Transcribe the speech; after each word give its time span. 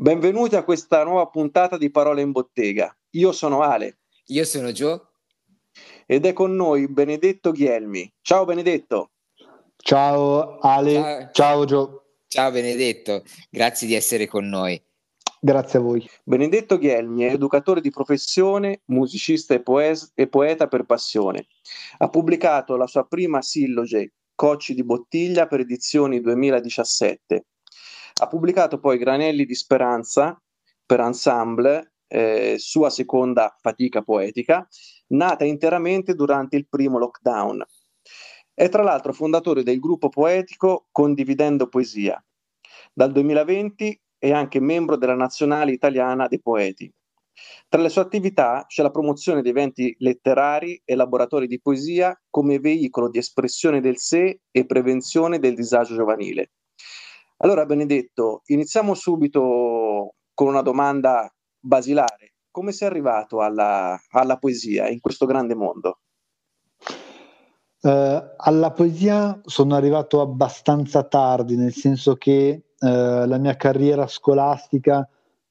Benvenuti 0.00 0.54
a 0.54 0.62
questa 0.62 1.02
nuova 1.02 1.26
puntata 1.26 1.76
di 1.76 1.90
Parole 1.90 2.22
in 2.22 2.30
Bottega. 2.30 2.96
Io 3.16 3.32
sono 3.32 3.62
Ale. 3.62 3.98
Io 4.26 4.44
sono 4.44 4.70
Gio. 4.70 5.08
Ed 6.06 6.24
è 6.24 6.32
con 6.32 6.54
noi 6.54 6.86
Benedetto 6.86 7.50
Ghielmi. 7.50 8.14
Ciao 8.20 8.44
Benedetto. 8.44 9.10
Ciao 9.74 10.60
Ale. 10.60 10.92
Ciao, 10.92 11.30
Ciao 11.32 11.64
Gio. 11.64 12.04
Ciao 12.28 12.52
Benedetto, 12.52 13.24
grazie 13.50 13.88
di 13.88 13.94
essere 13.94 14.28
con 14.28 14.48
noi. 14.48 14.80
Grazie 15.40 15.80
a 15.80 15.82
voi. 15.82 16.08
Benedetto 16.22 16.78
Ghielmi 16.78 17.24
è 17.24 17.32
educatore 17.32 17.80
di 17.80 17.90
professione, 17.90 18.82
musicista 18.84 19.54
e, 19.54 19.62
poes- 19.62 20.12
e 20.14 20.28
poeta 20.28 20.68
per 20.68 20.84
passione. 20.84 21.48
Ha 21.96 22.08
pubblicato 22.08 22.76
la 22.76 22.86
sua 22.86 23.04
prima 23.04 23.42
silloge, 23.42 24.12
Cocci 24.36 24.74
di 24.74 24.84
bottiglia, 24.84 25.48
per 25.48 25.58
edizioni 25.58 26.20
2017 26.20 27.46
ha 28.20 28.26
pubblicato 28.26 28.78
poi 28.78 28.98
Granelli 28.98 29.44
di 29.44 29.54
Speranza 29.54 30.40
per 30.84 31.00
Ensemble, 31.00 31.92
eh, 32.08 32.56
sua 32.58 32.90
seconda 32.90 33.54
fatica 33.60 34.02
poetica, 34.02 34.66
nata 35.08 35.44
interamente 35.44 36.14
durante 36.14 36.56
il 36.56 36.66
primo 36.68 36.98
lockdown. 36.98 37.64
È 38.52 38.68
tra 38.68 38.82
l'altro 38.82 39.12
fondatore 39.12 39.62
del 39.62 39.78
gruppo 39.78 40.08
poetico 40.08 40.88
Condividendo 40.90 41.68
Poesia. 41.68 42.22
Dal 42.92 43.12
2020 43.12 44.00
è 44.18 44.32
anche 44.32 44.58
membro 44.58 44.96
della 44.96 45.14
Nazionale 45.14 45.70
Italiana 45.72 46.26
dei 46.26 46.40
Poeti. 46.40 46.92
Tra 47.68 47.80
le 47.80 47.88
sue 47.88 48.02
attività 48.02 48.64
c'è 48.66 48.82
la 48.82 48.90
promozione 48.90 49.42
di 49.42 49.50
eventi 49.50 49.94
letterari 50.00 50.80
e 50.84 50.96
laboratori 50.96 51.46
di 51.46 51.60
poesia 51.60 52.20
come 52.28 52.58
veicolo 52.58 53.08
di 53.08 53.18
espressione 53.18 53.80
del 53.80 53.98
sé 53.98 54.40
e 54.50 54.66
prevenzione 54.66 55.38
del 55.38 55.54
disagio 55.54 55.94
giovanile. 55.94 56.50
Allora, 57.40 57.64
Benedetto, 57.66 58.42
iniziamo 58.46 58.94
subito 58.94 60.14
con 60.34 60.48
una 60.48 60.62
domanda 60.62 61.32
basilare. 61.60 62.34
Come 62.50 62.72
sei 62.72 62.88
arrivato 62.88 63.40
alla, 63.42 63.96
alla 64.10 64.38
poesia 64.38 64.88
in 64.88 64.98
questo 64.98 65.24
grande 65.24 65.54
mondo? 65.54 66.00
Uh, 67.80 68.20
alla 68.36 68.72
poesia 68.72 69.40
sono 69.44 69.76
arrivato 69.76 70.20
abbastanza 70.20 71.04
tardi, 71.04 71.54
nel 71.54 71.72
senso 71.72 72.16
che 72.16 72.70
uh, 72.76 72.86
la 72.86 73.38
mia 73.38 73.54
carriera 73.54 74.08
scolastica 74.08 75.08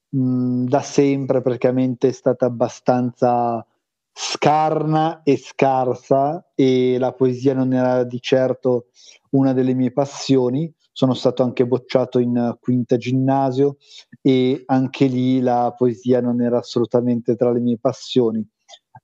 mh, 0.09 0.65
da 0.65 0.81
sempre 0.81 1.39
praticamente 1.39 2.09
è 2.09 2.11
stata 2.11 2.47
abbastanza 2.47 3.65
scarna 4.11 5.21
e 5.23 5.37
scarsa 5.37 6.51
e 6.53 6.97
la 6.99 7.13
poesia 7.13 7.53
non 7.53 7.71
era 7.71 8.03
di 8.03 8.19
certo 8.19 8.87
una 9.29 9.53
delle 9.53 9.73
mie 9.73 9.93
passioni 9.93 10.69
sono 10.97 11.13
stato 11.13 11.43
anche 11.43 11.67
bocciato 11.67 12.17
in 12.17 12.57
quinta 12.59 12.97
ginnasio 12.97 13.77
e 14.19 14.63
anche 14.65 15.05
lì 15.05 15.39
la 15.41 15.71
poesia 15.77 16.21
non 16.21 16.41
era 16.41 16.57
assolutamente 16.57 17.35
tra 17.35 17.51
le 17.51 17.59
mie 17.59 17.77
passioni. 17.77 18.43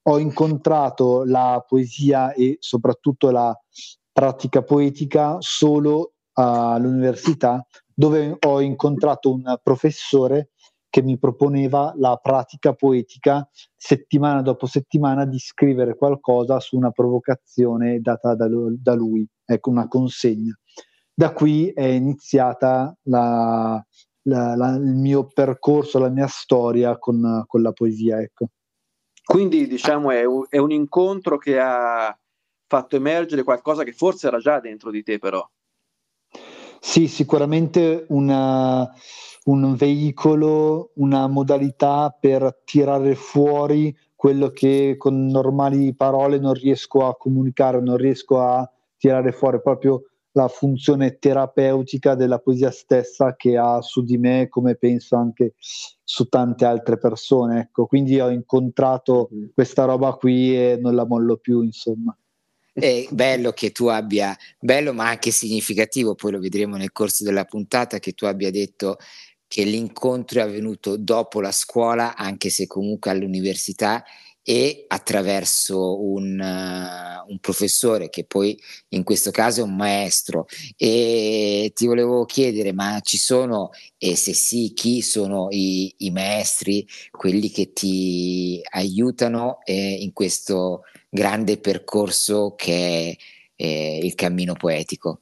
Ho 0.05 0.17
incontrato 0.17 1.23
la 1.23 1.63
poesia 1.67 2.33
e 2.33 2.57
soprattutto 2.59 3.29
la 3.29 3.55
pratica 4.11 4.63
poetica 4.63 5.35
solo 5.37 6.13
all'università 6.31 7.63
dove 7.93 8.37
ho 8.39 8.59
incontrato 8.59 9.31
un 9.31 9.59
professore 9.61 10.49
che 10.89 11.03
mi 11.03 11.19
proponeva 11.19 11.93
la 11.97 12.15
pratica 12.19 12.73
poetica 12.73 13.47
settimana 13.75 14.41
dopo 14.41 14.65
settimana 14.65 15.25
di 15.25 15.37
scrivere 15.37 15.95
qualcosa 15.95 16.59
su 16.59 16.75
una 16.75 16.89
provocazione 16.89 17.99
data 17.99 18.33
da 18.33 18.95
lui, 18.95 19.27
ecco 19.45 19.69
una 19.69 19.87
consegna 19.87 20.57
da 21.13 21.31
qui 21.31 21.69
è 21.69 21.85
iniziata 21.85 22.95
la, 23.03 23.83
la, 24.23 24.55
la, 24.55 24.69
il 24.75 24.95
mio 24.95 25.27
percorso, 25.27 25.99
la 25.99 26.09
mia 26.09 26.27
storia 26.27 26.97
con, 26.97 27.43
con 27.47 27.61
la 27.61 27.71
poesia. 27.71 28.19
Ecco. 28.19 28.47
Quindi 29.23 29.67
diciamo 29.67 30.11
è 30.11 30.25
un, 30.25 30.45
è 30.49 30.57
un, 30.57 30.71
incontro 30.71 31.37
che 31.37 31.59
ha 31.59 32.17
fatto 32.67 32.95
emergere 32.95 33.43
qualcosa 33.43 33.83
che 33.83 33.93
forse 33.93 34.27
era 34.27 34.39
già 34.39 34.59
dentro 34.59 34.91
di 34.91 35.03
te 35.03 35.19
però. 35.19 35.47
Sì, 36.79 37.07
sicuramente 37.07 38.05
una, 38.09 38.91
un 39.45 39.75
veicolo, 39.75 40.91
una 40.95 41.27
modalità 41.27 42.15
per 42.17 42.61
tirare 42.65 43.15
fuori 43.15 43.95
quello 44.13 44.49
che 44.49 44.95
con 44.97 45.27
normali 45.27 45.95
parole 45.95 46.39
non 46.39 46.53
riesco 46.53 47.07
a 47.07 47.15
comunicare, 47.15 47.79
non 47.79 47.95
riesco 47.95 48.41
a 48.41 48.69
tirare 48.97 49.31
fuori 49.31 49.61
proprio 49.61 50.12
la 50.33 50.47
funzione 50.47 51.17
terapeutica 51.17 52.15
della 52.15 52.39
poesia 52.39 52.71
stessa 52.71 53.35
che 53.35 53.57
ha 53.57 53.81
su 53.81 54.03
di 54.03 54.17
me, 54.17 54.47
come 54.49 54.75
penso 54.75 55.15
anche 55.15 55.53
su 56.03 56.27
tante 56.27 56.65
altre 56.65 56.97
persone. 56.97 57.61
Ecco, 57.61 57.85
quindi 57.85 58.19
ho 58.19 58.29
incontrato 58.29 59.29
questa 59.53 59.85
roba 59.85 60.13
qui 60.13 60.55
e 60.55 60.77
non 60.79 60.95
la 60.95 61.05
mollo 61.05 61.37
più, 61.37 61.61
insomma. 61.61 62.15
È 62.73 63.07
bello 63.11 63.51
che 63.51 63.71
tu 63.71 63.85
abbia, 63.85 64.35
bello 64.59 64.93
ma 64.93 65.07
anche 65.07 65.29
significativo, 65.29 66.15
poi 66.15 66.31
lo 66.31 66.39
vedremo 66.39 66.75
nel 66.75 66.91
corso 66.91 67.23
della 67.23 67.45
puntata, 67.45 67.99
che 67.99 68.13
tu 68.13 68.25
abbia 68.25 68.49
detto 68.49 68.97
che 69.47 69.63
l'incontro 69.63 70.39
è 70.39 70.41
avvenuto 70.41 70.97
dopo 70.97 71.39
la 71.39 71.51
scuola, 71.51 72.15
anche 72.15 72.49
se 72.49 72.65
comunque 72.65 73.11
all'università, 73.11 74.03
e 74.43 74.83
attraverso 74.89 76.03
un, 76.03 76.37
uh, 76.37 77.31
un, 77.31 77.39
professore 77.39 78.09
che 78.09 78.25
poi 78.25 78.59
in 78.89 79.03
questo 79.03 79.31
caso 79.31 79.61
è 79.61 79.63
un 79.63 79.75
maestro. 79.75 80.45
E 80.75 81.71
ti 81.73 81.87
volevo 81.87 82.25
chiedere 82.25 82.73
ma 82.73 82.99
ci 83.01 83.17
sono 83.17 83.69
e 83.97 84.15
se 84.17 84.33
sì 84.33 84.73
chi 84.73 85.01
sono 85.01 85.47
i, 85.49 85.93
i 85.99 86.11
maestri 86.11 86.85
quelli 87.09 87.49
che 87.49 87.71
ti 87.71 88.61
aiutano 88.71 89.59
eh, 89.63 89.73
in 89.73 90.11
questo 90.11 90.81
grande 91.09 91.57
percorso 91.57 92.53
che 92.55 93.17
è 93.55 93.63
eh, 93.63 93.99
il 94.03 94.13
cammino 94.15 94.53
poetico? 94.53 95.21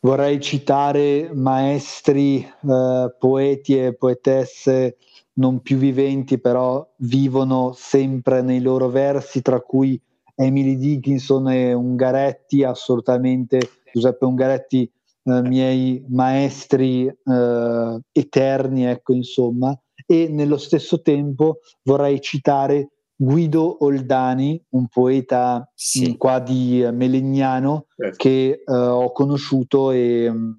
Vorrei 0.00 0.40
citare 0.40 1.30
maestri 1.34 2.38
eh, 2.38 3.14
poeti 3.18 3.76
e 3.76 3.94
poetesse 3.94 4.98
non 5.38 5.60
più 5.60 5.76
viventi, 5.76 6.38
però 6.38 6.86
vivono 6.98 7.72
sempre 7.74 8.42
nei 8.42 8.60
loro 8.60 8.88
versi, 8.88 9.42
tra 9.42 9.60
cui 9.60 10.00
Emily 10.34 10.76
Dickinson 10.76 11.48
e 11.50 11.72
Ungaretti, 11.72 12.62
assolutamente 12.62 13.58
Giuseppe 13.92 14.24
Ungaretti, 14.24 14.90
eh, 15.24 15.42
miei 15.42 16.04
maestri 16.08 17.06
eh, 17.06 18.00
eterni, 18.12 18.84
ecco, 18.84 19.12
insomma, 19.12 19.78
e 20.06 20.28
nello 20.28 20.56
stesso 20.56 21.02
tempo 21.02 21.58
vorrei 21.82 22.20
citare 22.20 22.90
Guido 23.16 23.82
Oldani, 23.84 24.62
un 24.70 24.88
poeta 24.88 25.70
sì. 25.74 26.16
qua 26.16 26.38
di 26.38 26.86
Melegnano 26.92 27.86
certo. 27.96 28.16
che 28.18 28.62
eh, 28.64 28.72
ho 28.72 29.10
conosciuto 29.12 29.90
e 29.90 30.30
mh, 30.30 30.36
mm, 30.36 30.50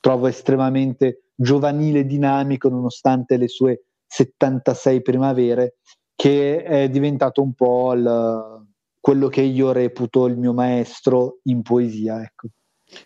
trovo 0.00 0.28
estremamente 0.28 1.30
giovanile 1.34 2.00
e 2.00 2.06
dinamico 2.06 2.68
nonostante 2.68 3.36
le 3.36 3.48
sue 3.48 3.85
76 4.16 5.02
primavere, 5.02 5.76
che 6.14 6.62
è 6.62 6.88
diventato 6.88 7.42
un 7.42 7.52
po' 7.52 7.92
il, 7.92 8.66
quello 8.98 9.28
che 9.28 9.42
io 9.42 9.72
reputo 9.72 10.26
il 10.26 10.38
mio 10.38 10.54
maestro 10.54 11.40
in 11.44 11.62
poesia. 11.62 12.22
Ecco. 12.22 12.48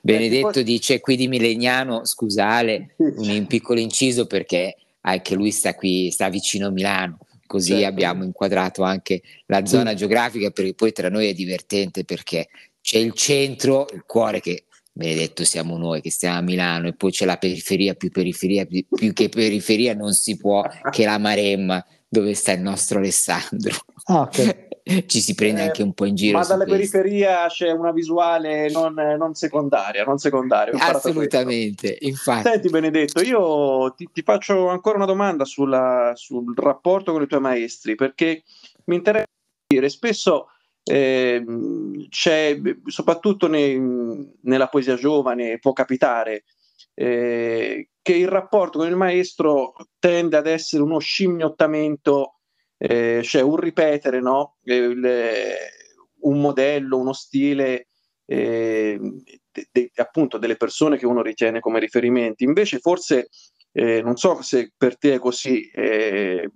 Benedetto 0.01 0.63
dice 0.63 1.01
qui 1.01 1.17
di 1.17 1.27
Milegnano, 1.27 2.05
scusale, 2.05 2.95
un 2.99 3.47
piccolo 3.49 3.81
inciso 3.81 4.27
perché 4.27 4.77
anche 5.01 5.35
lui 5.35 5.51
sta 5.51 5.75
qui, 5.75 6.11
sta 6.11 6.29
vicino 6.29 6.69
a 6.69 6.71
Milano, 6.71 7.19
così 7.47 7.73
certo. 7.73 7.87
abbiamo 7.87 8.23
inquadrato 8.23 8.83
anche 8.83 9.23
la 9.47 9.65
zona 9.67 9.91
sì. 9.91 9.97
geografica, 9.97 10.51
perché 10.51 10.75
poi 10.75 10.93
tra 10.93 11.09
noi 11.09 11.29
è 11.29 11.33
divertente 11.33 12.05
perché 12.05 12.49
c'è 12.81 12.99
il 12.99 13.15
centro, 13.15 13.87
il 13.93 14.05
cuore 14.07 14.41
che 14.41 14.65
benedetto 15.01 15.45
siamo 15.45 15.79
noi 15.79 16.03
che 16.03 16.11
stiamo 16.11 16.37
a 16.37 16.43
Milano 16.43 16.89
e 16.89 16.93
poi 16.93 17.11
c'è 17.11 17.25
la 17.25 17.39
periferia, 17.39 17.95
più 17.95 18.11
periferia, 18.11 18.67
più, 18.67 18.85
più 18.87 19.13
che 19.15 19.31
periferia 19.31 19.95
non 19.95 20.13
si 20.13 20.37
può 20.37 20.63
che 20.91 21.07
la 21.07 21.17
Maremma 21.17 21.85
dove 22.07 22.35
sta 22.35 22.53
il 22.53 22.61
nostro 22.61 22.99
Alessandro. 22.99 23.75
Ah, 24.05 24.21
okay. 24.21 24.69
Ci 25.07 25.21
si 25.21 25.35
prende 25.35 25.61
eh, 25.61 25.65
anche 25.67 25.83
un 25.83 25.93
po' 25.93 26.05
in 26.05 26.15
giro. 26.15 26.39
Ma 26.39 26.45
dalle 26.45 26.65
periferia 26.65 27.47
c'è 27.47 27.71
una 27.71 27.93
visuale 27.93 28.69
non, 28.71 28.95
non 28.95 29.35
secondaria, 29.35 30.05
non 30.05 30.19
secondaria. 30.19 30.73
Assolutamente, 30.79 31.97
infatti. 32.01 32.49
Senti 32.49 32.69
Benedetto, 32.69 33.23
io 33.23 33.95
ti, 33.95 34.09
ti 34.13 34.23
faccio 34.23 34.69
ancora 34.69 34.97
una 34.97 35.07
domanda 35.07 35.45
sulla, 35.45 36.13
sul 36.17 36.53
rapporto 36.57 37.13
con 37.13 37.23
i 37.23 37.27
tuoi 37.27 37.41
maestri, 37.41 37.95
perché 37.95 38.43
mi 38.85 38.97
interessa 38.97 39.29
dire, 39.67 39.89
spesso 39.89 40.49
eh, 40.83 41.45
c'è 42.09 42.61
soprattutto 42.87 43.47
nei, 43.47 43.79
nella 44.43 44.69
poesia 44.69 44.97
giovane 44.97 45.59
può 45.59 45.73
capitare 45.73 46.45
eh, 46.95 47.91
che 48.03 48.15
il 48.15 48.29
rapporto 48.29 48.79
con 48.79 48.89
il 48.89 48.97
maestro 48.97 49.75
tende 49.99 50.37
ad 50.37 50.47
essere 50.47 50.83
uno 50.83 50.99
scimmiottamento, 50.99 52.41
eh, 52.77 53.21
cioè 53.23 53.43
un 53.43 53.57
ripetere 53.57 54.21
no? 54.21 54.57
il, 54.65 55.55
un 56.21 56.41
modello, 56.41 56.99
uno 56.99 57.13
stile 57.13 57.89
eh, 58.27 58.99
de, 59.51 59.69
de, 59.71 59.91
appunto 59.97 60.39
delle 60.39 60.57
persone 60.57 60.97
che 60.97 61.07
uno 61.07 61.23
ritiene 61.23 61.61
come 61.61 61.79
riferimenti. 61.79 62.45
Invece 62.45 62.79
forse 62.79 63.29
eh, 63.73 64.03
non 64.03 64.17
so 64.17 64.43
se 64.43 64.73
per 64.77 64.99
te 64.99 65.15
è 65.15 65.19
così, 65.19 65.71
eh, 65.71 66.51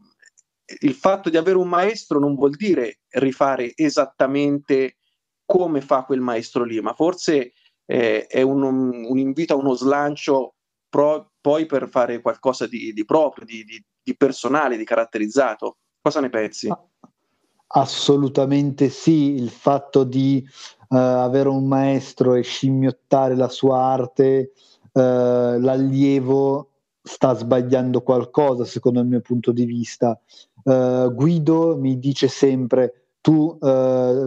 il 0.81 0.95
fatto 0.95 1.31
di 1.31 1.37
avere 1.37 1.57
un 1.57 1.69
maestro 1.69 2.19
non 2.19 2.35
vuol 2.35 2.55
dire 2.57 3.01
rifare 3.11 3.73
esattamente 3.75 4.97
come 5.45 5.81
fa 5.81 6.05
quel 6.05 6.21
maestro 6.21 6.65
lì, 6.65 6.81
ma 6.81 6.95
forse 6.95 7.53
eh, 7.87 8.27
è 8.27 8.43
un, 8.43 8.63
un, 8.63 9.19
invito 9.19 9.55
a 9.55 9.57
uno 9.57 9.75
slancio 9.75 10.55
pro, 10.89 11.33
poi 11.41 11.67
per 11.67 11.89
fare 11.89 12.21
qualcosa 12.21 12.67
di, 12.67 12.93
di 12.93 13.05
proprio, 13.05 13.45
di, 13.45 13.65
di, 13.65 13.85
di, 14.03 14.17
personale, 14.17 14.77
di 14.77 14.85
caratterizzato. 14.85 15.79
Cosa 16.01 16.21
ne 16.21 16.31
pensi? 16.31 16.73
Assolutamente 17.67 18.89
sì, 18.89 19.35
il 19.35 19.51
fatto 19.51 20.05
di 20.05 20.47
uh, 20.89 20.97
avere 20.97 21.49
un 21.49 21.67
maestro 21.67 22.35
e 22.35 22.43
scimmiottare 22.43 23.35
la 23.35 23.49
sua 23.49 23.81
arte, 23.81 24.53
uh, 24.93 25.01
l'allievo 25.01 26.71
sta 27.03 27.35
sbagliando 27.35 28.01
qualcosa 28.01 28.65
secondo 28.65 29.01
il 29.01 29.07
mio 29.07 29.21
punto 29.21 29.53
di 29.53 29.67
vista. 29.67 30.19
Uh, 30.65 31.13
Guido 31.13 31.77
mi 31.79 31.99
dice 31.99 32.29
sempre, 32.29 33.09
tu 33.21 33.57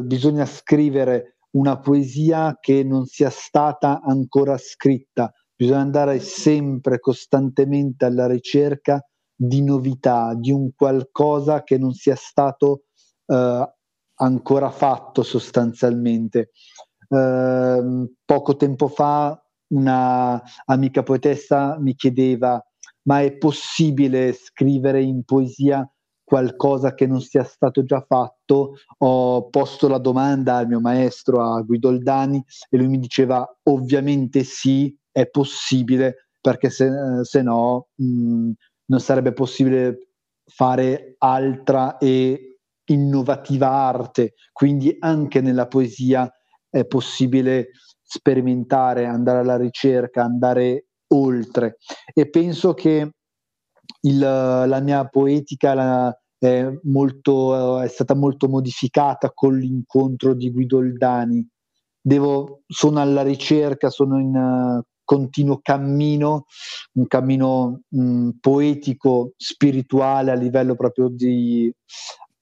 bisogna 0.03 0.45
scrivere 0.45 1.37
una 1.51 1.79
poesia 1.79 2.57
che 2.59 2.83
non 2.83 3.05
sia 3.05 3.29
stata 3.29 4.01
ancora 4.01 4.57
scritta, 4.57 5.31
bisogna 5.55 5.81
andare 5.81 6.19
sempre 6.19 6.99
costantemente 6.99 8.05
alla 8.05 8.27
ricerca 8.27 9.03
di 9.35 9.61
novità, 9.63 10.33
di 10.35 10.51
un 10.51 10.73
qualcosa 10.73 11.63
che 11.63 11.77
non 11.77 11.93
sia 11.93 12.15
stato 12.15 12.85
eh, 13.27 13.73
ancora 14.15 14.71
fatto 14.71 15.23
sostanzialmente. 15.23 16.51
Eh, 17.07 18.07
poco 18.25 18.55
tempo 18.55 18.87
fa 18.87 19.39
una 19.69 20.41
amica 20.65 21.03
poetessa 21.03 21.77
mi 21.79 21.93
chiedeva 21.93 22.61
ma 23.03 23.21
è 23.21 23.35
possibile 23.37 24.33
scrivere 24.33 25.01
in 25.01 25.23
poesia 25.23 25.89
qualcosa 26.27 26.93
che 26.93 27.07
non 27.07 27.21
sia 27.21 27.45
stato 27.45 27.85
già 27.85 28.01
fatto, 28.05 28.73
ho 28.97 29.47
posto 29.47 29.87
la 29.87 29.97
domanda 29.97 30.57
al 30.57 30.67
mio 30.67 30.81
maestro, 30.81 31.41
a 31.41 31.61
Guido 31.61 31.87
Oldani, 31.87 32.43
e 32.69 32.75
lui 32.75 32.89
mi 32.89 32.99
diceva 32.99 33.47
ovviamente 33.69 34.43
sì, 34.43 34.93
è 35.09 35.29
possibile, 35.29 36.27
perché 36.41 36.69
se, 36.69 36.89
se 37.21 37.41
no 37.41 37.87
mh, 37.95 38.51
non 38.87 38.99
sarebbe 38.99 39.31
possibile 39.31 40.09
fare 40.43 41.15
altra 41.19 41.97
e 41.97 42.59
innovativa 42.89 43.69
arte, 43.69 44.33
quindi 44.51 44.97
anche 44.99 45.39
nella 45.39 45.67
poesia 45.67 46.29
è 46.69 46.85
possibile 46.85 47.69
sperimentare, 48.01 49.05
andare 49.05 49.39
alla 49.39 49.55
ricerca, 49.55 50.25
andare 50.25 50.87
oltre. 51.13 51.77
E 52.13 52.29
penso 52.29 52.73
che 52.73 53.11
il, 54.07 54.19
la 54.19 54.79
mia 54.81 55.07
poetica 55.07 55.73
la, 55.73 56.17
è, 56.37 56.67
molto, 56.83 57.79
è, 57.79 57.87
stata 57.87 58.15
molto 58.15 58.47
modificata 58.47 59.31
con 59.33 59.57
l'incontro 59.57 60.33
di 60.33 60.51
Guido 60.51 60.77
Oldani. 60.77 61.47
Devo, 61.99 62.61
sono 62.67 62.99
alla 63.01 63.23
ricerca, 63.23 63.89
sono 63.89 64.19
in 64.19 64.35
uh, 64.35 64.81
continuo 65.03 65.59
cammino, 65.61 66.45
un 66.93 67.07
cammino 67.07 67.81
mh, 67.87 68.29
poetico, 68.39 69.33
spirituale 69.35 70.31
a 70.31 70.35
livello 70.35 70.75
proprio 70.75 71.09
di 71.09 71.71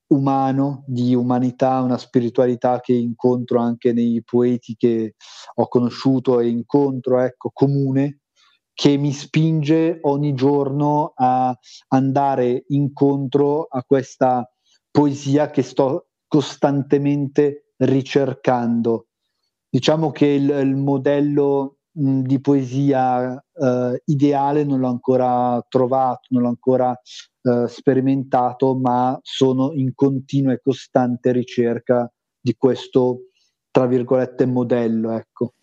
umano, 0.07 0.83
di 0.88 1.15
umanità, 1.15 1.81
una 1.81 1.97
spiritualità 1.97 2.79
che 2.79 2.94
incontro 2.94 3.59
anche 3.59 3.91
nei 3.91 4.21
poeti 4.23 4.75
che 4.75 5.15
ho 5.56 5.67
conosciuto 5.67 6.39
e 6.39 6.47
incontro, 6.47 7.19
ecco, 7.19 7.50
comune, 7.51 8.21
che 8.75 8.98
mi 8.98 9.13
spinge 9.13 10.00
ogni 10.01 10.33
giorno 10.33 11.13
a 11.16 11.57
andare 11.88 12.66
incontro 12.68 13.63
a 13.63 13.81
questa 13.83 14.48
poesia 14.92 15.50
che 15.50 15.63
sto 15.63 16.10
costantemente 16.27 17.72
ricercando. 17.77 19.07
Diciamo 19.69 20.12
che 20.12 20.27
il, 20.27 20.50
il 20.50 20.75
modello 20.75 21.77
mh, 21.94 22.22
di 22.22 22.42
poesia 22.42 23.33
eh, 23.54 24.01
ideale 24.06 24.66
non 24.66 24.80
l'ho 24.81 24.89
ancora 24.89 25.66
trovato, 25.69 26.27
non 26.30 26.42
l'ho 26.42 26.50
ancora 26.50 26.94
eh, 27.44 27.68
sperimentato, 27.69 28.75
ma 28.75 29.18
sono 29.22 29.72
in 29.74 29.94
continua 29.95 30.51
e 30.51 30.60
costante 30.62 31.31
ricerca 31.31 32.12
di 32.38 32.56
questo, 32.57 33.30
tra 33.72 33.86
virgolette, 33.86 34.45
modello. 34.45 35.12
Ecco. 35.12 35.54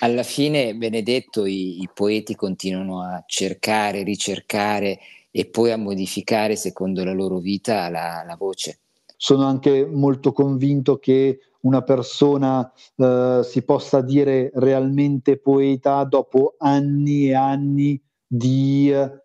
Alla 0.00 0.22
fine, 0.22 0.74
Benedetto, 0.74 1.46
i, 1.46 1.80
i 1.80 1.88
poeti 1.92 2.34
continuano 2.34 3.02
a 3.02 3.22
cercare, 3.26 4.02
ricercare 4.02 4.98
e 5.30 5.46
poi 5.46 5.70
a 5.72 5.78
modificare 5.78 6.56
secondo 6.56 7.04
la 7.04 7.12
loro 7.12 7.38
vita 7.38 7.88
la, 7.88 8.22
la 8.26 8.36
voce. 8.36 8.80
Sono 9.16 9.44
anche 9.44 9.86
molto 9.86 10.32
convinto 10.32 10.98
che 10.98 11.38
una 11.62 11.82
persona 11.82 12.70
eh, 12.96 13.40
si 13.44 13.62
possa 13.62 14.00
dire 14.00 14.50
realmente 14.54 15.38
poeta 15.38 16.04
dopo 16.04 16.54
anni 16.58 17.28
e 17.28 17.34
anni 17.34 18.00
di 18.26 18.90
eh, 18.90 19.20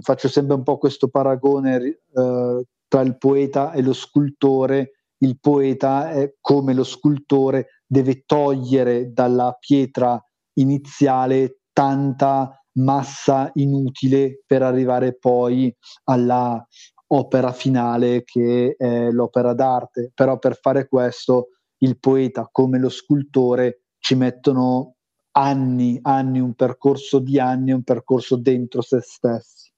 faccio 0.00 0.28
sempre 0.28 0.56
un 0.56 0.62
po' 0.62 0.78
questo 0.78 1.08
paragone 1.08 1.76
eh, 2.12 2.64
tra 2.88 3.00
il 3.02 3.16
poeta 3.18 3.72
e 3.72 3.82
lo 3.82 3.92
scultore 3.92 4.99
il 5.22 5.38
poeta 5.40 6.10
è 6.10 6.34
come 6.40 6.74
lo 6.74 6.84
scultore 6.84 7.82
deve 7.86 8.24
togliere 8.24 9.12
dalla 9.12 9.56
pietra 9.58 10.22
iniziale 10.54 11.60
tanta 11.72 12.54
massa 12.72 13.50
inutile 13.54 14.42
per 14.46 14.62
arrivare 14.62 15.16
poi 15.16 15.74
alla 16.04 16.64
opera 17.08 17.52
finale 17.52 18.22
che 18.24 18.74
è 18.78 19.10
l'opera 19.10 19.52
d'arte. 19.54 20.12
Però 20.14 20.38
per 20.38 20.58
fare 20.60 20.88
questo 20.88 21.48
il 21.78 21.98
poeta 21.98 22.48
come 22.50 22.78
lo 22.78 22.88
scultore 22.88 23.84
ci 23.98 24.14
mettono 24.14 24.96
anni, 25.32 25.98
anni, 26.02 26.40
un 26.40 26.54
percorso 26.54 27.18
di 27.18 27.38
anni, 27.38 27.72
un 27.72 27.82
percorso 27.82 28.36
dentro 28.36 28.82
se 28.82 29.00
stessi. 29.00 29.70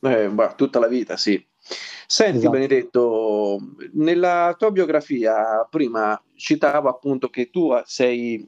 Eh, 0.00 0.28
bah, 0.28 0.54
tutta 0.54 0.78
la 0.78 0.88
vita, 0.88 1.16
sì. 1.16 1.42
Senti 2.06 2.36
esatto. 2.38 2.50
Benedetto, 2.50 3.58
nella 3.94 4.54
tua 4.58 4.70
biografia 4.70 5.66
prima 5.68 6.20
citavo 6.34 6.88
appunto 6.88 7.28
che 7.28 7.48
tu 7.50 7.70
sei 7.84 8.44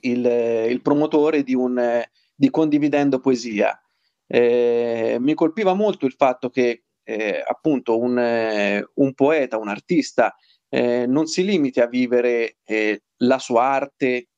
il, 0.00 0.66
il 0.68 0.82
promotore 0.82 1.42
di, 1.42 1.54
un, 1.54 2.02
di 2.34 2.50
Condividendo 2.50 3.20
Poesia. 3.20 3.80
Eh, 4.26 5.16
mi 5.20 5.34
colpiva 5.34 5.74
molto 5.74 6.06
il 6.06 6.14
fatto 6.14 6.50
che 6.50 6.84
eh, 7.04 7.42
appunto 7.46 7.98
un, 7.98 8.84
un, 8.94 9.14
poeta, 9.14 9.58
un 9.58 9.68
artista 9.68 10.34
eh, 10.68 11.06
non 11.06 11.26
si 11.26 11.44
limiti 11.44 11.80
a 11.80 11.86
vivere 11.86 12.56
eh, 12.64 13.02
la 13.18 13.38
sua 13.38 13.64
arte 13.64 14.28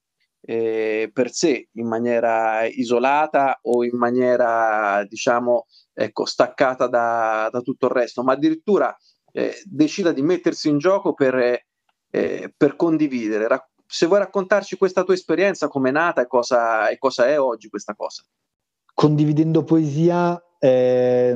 eh, 0.47 1.11
per 1.13 1.33
sé 1.33 1.69
in 1.73 1.87
maniera 1.87 2.65
isolata 2.65 3.59
o 3.63 3.83
in 3.83 3.97
maniera 3.97 5.05
diciamo 5.09 5.67
ecco, 5.95 6.27
staccata 6.27 6.87
da, 6.87 7.49
da, 7.51 7.61
tutto 7.61 7.87
il 7.87 7.93
resto, 7.93 8.23
ma 8.23 8.33
addirittura 8.33 8.95
eh, 9.33 9.55
decida 9.65 10.13
di 10.13 10.23
mettersi 10.23 10.69
in 10.69 10.79
gioco 10.79 11.15
per, 11.15 11.65
eh, 12.11 12.55
per 12.57 12.77
condividere. 12.77 13.49
Rac- 13.49 13.71
se 13.87 14.07
vuoi 14.07 14.19
raccontarci 14.19 14.77
questa 14.77 15.05
tua 15.05 15.15
esperienza, 15.15 15.69
come 15.69 15.89
è 15.89 15.93
nata 15.93 16.21
e 16.23 16.27
cosa, 16.27 16.89
e 16.89 16.99
cosa 16.99 17.27
è 17.27 17.39
oggi 17.39 17.69
questa 17.69 17.95
cosa. 17.95 18.23
Condividendo 18.93 19.65
poesia 19.65 20.41
è, 20.59 21.35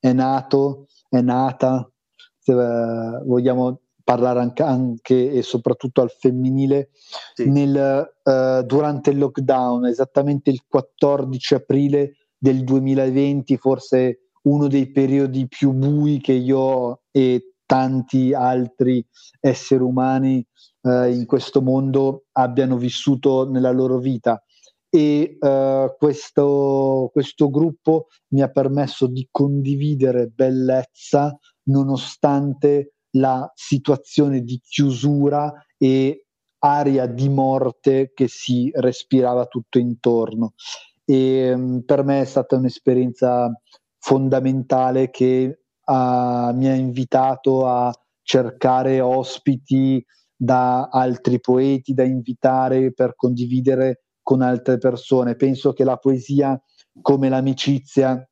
è 0.00 0.12
nato, 0.12 0.86
è 1.08 1.20
nata, 1.20 1.90
se 2.38 2.52
vogliamo 2.54 3.80
parlare 4.06 4.52
anche, 4.58 5.32
e 5.32 5.42
soprattutto 5.42 6.00
al 6.00 6.12
femminile 6.12 6.90
sì. 7.34 7.50
nel, 7.50 8.08
uh, 8.22 8.62
durante 8.62 9.10
il 9.10 9.18
lockdown, 9.18 9.86
esattamente 9.86 10.48
il 10.50 10.62
14 10.68 11.54
aprile 11.54 12.12
del 12.38 12.62
2020, 12.62 13.56
forse 13.56 14.28
uno 14.42 14.68
dei 14.68 14.92
periodi 14.92 15.48
più 15.48 15.72
bui 15.72 16.20
che 16.20 16.34
io 16.34 17.00
e 17.10 17.54
tanti 17.66 18.32
altri 18.32 19.04
esseri 19.40 19.82
umani 19.82 20.46
uh, 20.82 21.06
in 21.06 21.26
questo 21.26 21.60
mondo 21.60 22.26
abbiano 22.30 22.76
vissuto 22.76 23.50
nella 23.50 23.72
loro 23.72 23.98
vita. 23.98 24.40
E 24.88 25.36
uh, 25.40 25.96
questo, 25.98 27.10
questo 27.12 27.50
gruppo 27.50 28.06
mi 28.28 28.40
ha 28.40 28.48
permesso 28.48 29.08
di 29.08 29.26
condividere 29.32 30.28
bellezza 30.28 31.36
nonostante 31.64 32.92
la 33.16 33.50
situazione 33.54 34.40
di 34.40 34.60
chiusura 34.62 35.52
e 35.76 36.26
aria 36.58 37.06
di 37.06 37.28
morte 37.28 38.12
che 38.14 38.28
si 38.28 38.70
respirava 38.74 39.46
tutto 39.46 39.78
intorno. 39.78 40.54
E 41.04 41.52
um, 41.52 41.82
per 41.84 42.04
me 42.04 42.22
è 42.22 42.24
stata 42.24 42.56
un'esperienza 42.56 43.50
fondamentale 43.98 45.10
che 45.10 45.60
uh, 45.84 45.92
mi 45.92 46.68
ha 46.68 46.74
invitato 46.74 47.66
a 47.66 47.92
cercare 48.22 49.00
ospiti 49.00 50.04
da 50.34 50.88
altri 50.88 51.40
poeti 51.40 51.94
da 51.94 52.02
invitare 52.02 52.92
per 52.92 53.14
condividere 53.14 54.02
con 54.22 54.42
altre 54.42 54.78
persone. 54.78 55.36
Penso 55.36 55.72
che 55.72 55.84
la 55.84 55.96
poesia 55.96 56.60
come 57.00 57.28
l'amicizia 57.28 58.28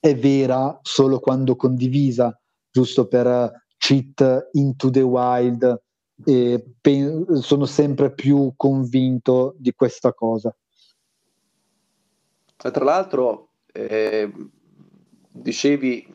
è 0.00 0.16
vera 0.16 0.78
solo 0.82 1.20
quando 1.20 1.54
condivisa, 1.54 2.36
giusto 2.70 3.06
per 3.06 3.61
cheat 3.82 4.50
into 4.52 4.90
the 4.90 5.00
wild 5.00 5.82
e 6.24 6.64
pe- 6.80 7.24
sono 7.40 7.64
sempre 7.64 8.14
più 8.14 8.52
convinto 8.56 9.56
di 9.58 9.72
questa 9.74 10.12
cosa. 10.14 10.56
Tra 12.56 12.84
l'altro, 12.84 13.54
eh, 13.72 14.32
dicevi 15.32 16.06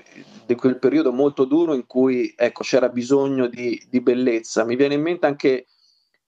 di 0.45 0.55
quel 0.55 0.79
periodo 0.79 1.11
molto 1.11 1.43
duro 1.43 1.73
in 1.73 1.85
cui 1.85 2.33
ecco, 2.37 2.63
c'era 2.63 2.87
bisogno 2.87 3.47
di, 3.47 3.85
di, 3.89 3.99
bellezza. 3.99 4.63
Mi 4.63 4.77
viene 4.77 4.93
in 4.93 5.01
mente 5.01 5.25
anche 5.25 5.65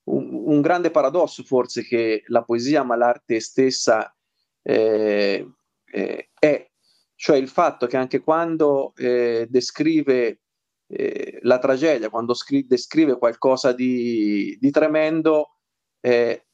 un, 0.04 0.42
un, 0.44 0.60
grande 0.60 0.90
paradosso, 0.90 1.42
forse, 1.42 1.84
che 1.84 2.22
la 2.26 2.42
poesia, 2.42 2.82
ma 2.82 2.96
l'arte 2.96 3.40
stessa 3.40 4.14
eh, 4.60 5.50
eh, 5.86 6.28
è, 6.38 6.70
cioè 7.14 7.36
il 7.38 7.48
fatto 7.48 7.86
che 7.86 7.96
anche 7.96 8.20
quando 8.20 8.92
eh, 8.96 9.46
descrive 9.48 10.40
eh, 10.92 11.38
la 11.42 11.58
tragedia, 11.58 12.10
quando 12.10 12.34
scri- 12.34 12.66
descrive 12.66 13.16
qualcosa 13.16 13.72
di, 13.72 14.56
di 14.60 14.70
tremendo, 14.70 15.58
eh, 16.00 16.46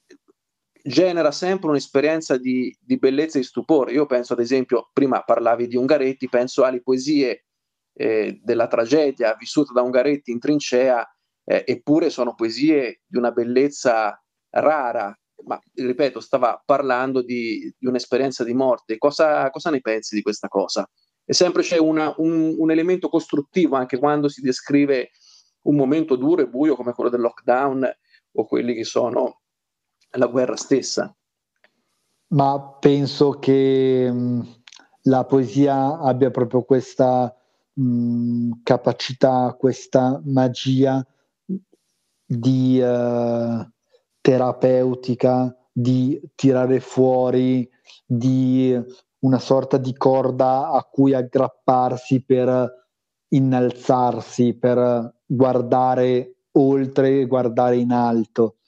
genera 0.82 1.32
sempre 1.32 1.70
un'esperienza 1.70 2.36
di, 2.36 2.76
di, 2.80 2.98
bellezza 2.98 3.38
e 3.38 3.40
di 3.40 3.46
stupore. 3.46 3.92
Io 3.92 4.06
penso, 4.06 4.34
ad 4.34 4.40
esempio, 4.40 4.90
prima 4.92 5.22
parlavi 5.22 5.66
di 5.66 5.76
Ungaretti, 5.76 6.28
penso 6.28 6.64
alle 6.64 6.82
poesie 6.82 7.46
eh, 7.94 8.38
della 8.42 8.66
tragedia 8.68 9.34
vissuta 9.38 9.72
da 9.72 9.82
Ungaretti 9.82 10.30
in 10.30 10.38
trincea, 10.38 11.04
eh, 11.44 11.64
eppure 11.66 12.10
sono 12.10 12.34
poesie 12.34 13.02
di 13.06 13.16
una 13.16 13.32
bellezza 13.32 14.22
rara. 14.50 15.18
Ma 15.44 15.60
ripeto, 15.74 16.20
stava 16.20 16.60
parlando 16.64 17.22
di, 17.22 17.72
di 17.76 17.86
un'esperienza 17.86 18.44
di 18.44 18.54
morte. 18.54 18.98
Cosa, 18.98 19.50
cosa, 19.50 19.70
ne 19.70 19.80
pensi 19.80 20.14
di 20.14 20.22
questa 20.22 20.48
cosa? 20.48 20.88
E 21.28 21.34
sempre 21.34 21.62
c'è 21.62 21.76
una, 21.76 22.14
un, 22.18 22.54
un 22.56 22.70
elemento 22.70 23.08
costruttivo 23.08 23.74
anche 23.74 23.98
quando 23.98 24.28
si 24.28 24.40
descrive 24.40 25.10
un 25.62 25.74
momento 25.74 26.14
duro 26.14 26.42
e 26.42 26.48
buio 26.48 26.76
come 26.76 26.92
quello 26.92 27.10
del 27.10 27.20
lockdown 27.20 27.84
o 28.32 28.46
quelli 28.46 28.74
che 28.74 28.84
sono 28.84 29.40
la 30.10 30.26
guerra 30.28 30.54
stessa. 30.54 31.14
Ma 32.28 32.76
penso 32.78 33.30
che 33.40 34.10
mh, 34.10 34.62
la 35.02 35.24
poesia 35.24 35.98
abbia 35.98 36.30
proprio 36.30 36.62
questa 36.62 37.34
mh, 37.72 38.62
capacità, 38.62 39.54
questa 39.58 40.20
magia 40.24 41.04
di 42.24 42.80
uh, 42.80 43.68
terapeutica, 44.20 45.56
di 45.72 46.20
tirare 46.34 46.80
fuori, 46.80 47.68
di 48.04 48.76
una 49.26 49.38
sorta 49.40 49.76
di 49.76 49.92
corda 49.94 50.70
a 50.70 50.82
cui 50.84 51.12
aggrapparsi 51.12 52.24
per 52.24 52.84
innalzarsi, 53.28 54.56
per 54.56 55.14
guardare 55.26 56.42
oltre, 56.52 57.26
guardare 57.26 57.76
in 57.76 57.90
alto. 57.90 58.58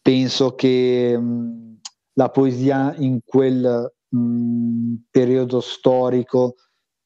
Penso 0.00 0.54
che 0.54 1.18
mh, 1.18 1.80
la 2.14 2.30
poesia 2.30 2.94
in 2.96 3.18
quel 3.24 3.92
mh, 4.08 4.94
periodo 5.10 5.60
storico 5.60 6.54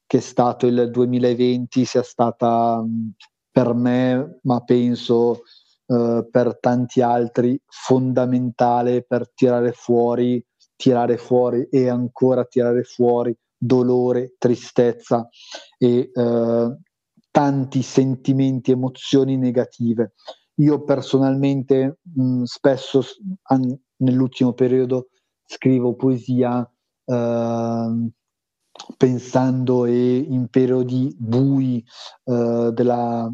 che 0.05 0.17
è 0.17 0.21
stato 0.21 0.67
il 0.67 0.91
2020 0.91 1.85
sia 1.85 2.03
stata 2.03 2.81
mh, 2.81 3.13
per 3.49 3.73
me, 3.73 4.39
ma 4.43 4.61
penso 4.63 5.41
uh, 5.87 6.29
per 6.29 6.59
tanti 6.59 7.01
altri, 7.01 7.59
fondamentale 7.65 9.01
per 9.01 9.31
tirare 9.33 9.71
fuori, 9.71 10.43
tirare 10.81 11.17
fuori 11.17 11.67
e 11.69 11.89
ancora 11.89 12.43
tirare 12.43 12.81
fuori 12.81 13.37
dolore, 13.55 14.33
tristezza 14.39 15.29
e 15.77 16.09
uh, 16.11 16.75
tanti 17.29 17.83
sentimenti, 17.83 18.71
emozioni 18.71 19.37
negative. 19.37 20.13
Io 20.55 20.83
personalmente 20.83 21.99
mh, 22.01 22.43
spesso 22.43 23.03
an- 23.43 23.79
nell'ultimo 23.97 24.53
periodo 24.53 25.09
scrivo 25.45 25.93
poesia 25.93 26.67
eh, 27.05 28.09
pensando 28.97 29.85
e 29.85 30.17
in 30.17 30.47
periodi 30.47 31.15
bui 31.15 31.77
eh, 32.23 32.71
della, 32.73 33.31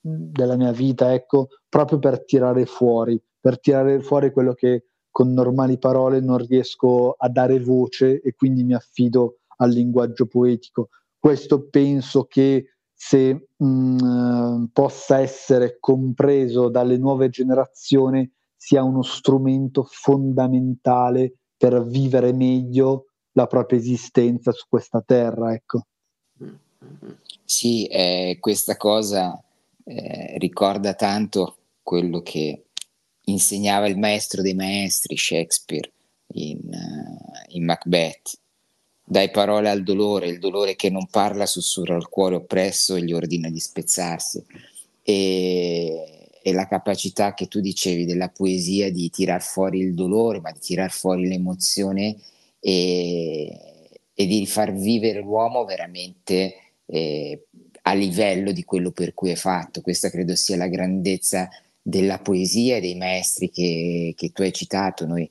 della 0.00 0.56
mia 0.56 0.72
vita, 0.72 1.14
ecco, 1.14 1.46
proprio 1.68 2.00
per 2.00 2.24
tirare 2.24 2.66
fuori, 2.66 3.22
per 3.38 3.60
tirare 3.60 4.00
fuori 4.00 4.32
quello 4.32 4.54
che 4.54 4.86
con 5.18 5.32
normali 5.32 5.78
parole 5.78 6.20
non 6.20 6.38
riesco 6.46 7.16
a 7.18 7.28
dare 7.28 7.58
voce 7.58 8.20
e 8.20 8.36
quindi 8.36 8.62
mi 8.62 8.74
affido 8.74 9.38
al 9.56 9.70
linguaggio 9.70 10.26
poetico. 10.26 10.90
Questo 11.18 11.66
penso 11.68 12.26
che 12.26 12.76
se 12.94 13.48
mh, 13.56 13.66
mm, 13.66 14.64
possa 14.66 15.18
essere 15.18 15.78
compreso 15.80 16.68
dalle 16.68 16.98
nuove 16.98 17.30
generazioni 17.30 18.30
sia 18.54 18.84
uno 18.84 19.02
strumento 19.02 19.82
fondamentale 19.90 21.38
per 21.56 21.84
vivere 21.84 22.32
meglio 22.32 23.06
la 23.32 23.48
propria 23.48 23.80
esistenza 23.80 24.52
su 24.52 24.66
questa 24.68 25.02
terra. 25.04 25.52
Ecco. 25.52 25.86
Sì, 27.44 27.86
eh, 27.86 28.36
questa 28.38 28.76
cosa 28.76 29.36
eh, 29.82 30.38
ricorda 30.38 30.94
tanto 30.94 31.56
quello 31.82 32.20
che 32.20 32.66
insegnava 33.30 33.86
il 33.86 33.98
maestro 33.98 34.42
dei 34.42 34.54
maestri, 34.54 35.16
Shakespeare, 35.16 35.90
in, 36.34 36.60
uh, 36.70 37.54
in 37.54 37.64
Macbeth 37.64 38.38
dai 39.08 39.30
parole 39.30 39.70
al 39.70 39.82
dolore, 39.82 40.28
il 40.28 40.38
dolore 40.38 40.76
che 40.76 40.90
non 40.90 41.06
parla 41.06 41.46
sussurra 41.46 41.96
al 41.96 42.10
cuore 42.10 42.34
oppresso 42.34 42.94
e 42.94 43.02
gli 43.02 43.14
ordina 43.14 43.48
di 43.48 43.58
spezzarsi. 43.58 44.44
E, 45.02 46.28
e 46.42 46.52
la 46.52 46.68
capacità 46.68 47.32
che 47.32 47.48
tu 47.48 47.60
dicevi 47.60 48.04
della 48.04 48.28
poesia 48.28 48.92
di 48.92 49.08
tirar 49.08 49.42
fuori 49.42 49.78
il 49.78 49.94
dolore, 49.94 50.40
ma 50.40 50.52
di 50.52 50.58
tirar 50.58 50.90
fuori 50.90 51.26
l'emozione 51.26 52.16
e, 52.60 53.98
e 54.12 54.26
di 54.26 54.46
far 54.46 54.74
vivere 54.74 55.20
l'uomo 55.20 55.64
veramente 55.64 56.54
eh, 56.84 57.46
a 57.82 57.94
livello 57.94 58.52
di 58.52 58.64
quello 58.64 58.90
per 58.90 59.14
cui 59.14 59.30
è 59.30 59.36
fatto. 59.36 59.80
Questa 59.80 60.10
credo 60.10 60.34
sia 60.36 60.58
la 60.58 60.68
grandezza 60.68 61.48
della 61.88 62.18
poesia 62.18 62.76
e 62.76 62.80
dei 62.82 62.96
maestri 62.96 63.48
che, 63.48 64.12
che 64.14 64.30
tu 64.30 64.42
hai 64.42 64.52
citato. 64.52 65.06
Noi 65.06 65.28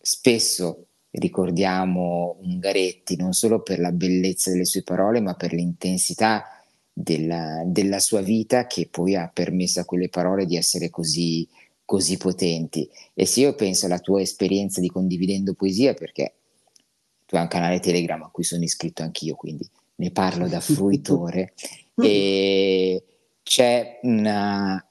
spesso 0.00 0.86
ricordiamo 1.10 2.38
Ungaretti 2.40 3.14
non 3.16 3.32
solo 3.32 3.62
per 3.62 3.78
la 3.78 3.92
bellezza 3.92 4.50
delle 4.50 4.64
sue 4.64 4.82
parole, 4.82 5.20
ma 5.20 5.34
per 5.34 5.52
l'intensità 5.52 6.44
della, 6.92 7.62
della 7.64 8.00
sua 8.00 8.20
vita 8.20 8.66
che 8.66 8.88
poi 8.90 9.14
ha 9.14 9.30
permesso 9.32 9.78
a 9.78 9.84
quelle 9.84 10.08
parole 10.08 10.44
di 10.44 10.56
essere 10.56 10.90
così, 10.90 11.46
così 11.84 12.16
potenti. 12.16 12.88
E 13.14 13.24
se 13.24 13.40
io 13.42 13.54
penso 13.54 13.86
alla 13.86 14.00
tua 14.00 14.20
esperienza 14.20 14.80
di 14.80 14.88
condividendo 14.88 15.54
poesia, 15.54 15.94
perché 15.94 16.34
tu 17.26 17.36
hai 17.36 17.42
un 17.42 17.48
canale 17.48 17.78
Telegram 17.78 18.20
a 18.24 18.30
cui 18.30 18.42
sono 18.42 18.64
iscritto 18.64 19.02
anch'io, 19.02 19.36
quindi 19.36 19.68
ne 19.96 20.10
parlo 20.10 20.48
da 20.48 20.58
fruitore, 20.58 21.54
e 21.94 23.04
c'è 23.44 24.00
una, 24.02 24.84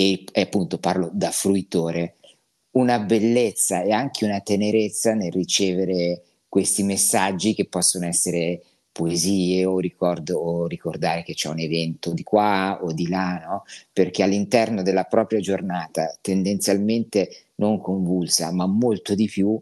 e, 0.00 0.24
e 0.32 0.40
appunto 0.40 0.78
parlo 0.78 1.10
da 1.12 1.30
fruitore, 1.30 2.16
una 2.72 3.00
bellezza 3.00 3.82
e 3.82 3.92
anche 3.92 4.24
una 4.24 4.40
tenerezza 4.40 5.12
nel 5.12 5.30
ricevere 5.30 6.22
questi 6.48 6.82
messaggi 6.84 7.52
che 7.54 7.66
possono 7.66 8.06
essere 8.06 8.62
poesie 8.92 9.66
o, 9.66 9.78
ricordo, 9.78 10.38
o 10.38 10.66
ricordare 10.66 11.22
che 11.22 11.34
c'è 11.34 11.48
un 11.48 11.58
evento 11.58 12.14
di 12.14 12.22
qua 12.22 12.80
o 12.82 12.92
di 12.92 13.08
là, 13.08 13.42
no? 13.44 13.64
perché 13.92 14.22
all'interno 14.22 14.82
della 14.82 15.04
propria 15.04 15.40
giornata, 15.40 16.16
tendenzialmente 16.22 17.48
non 17.56 17.78
convulsa, 17.80 18.50
ma 18.52 18.66
molto 18.66 19.14
di 19.14 19.26
più, 19.26 19.60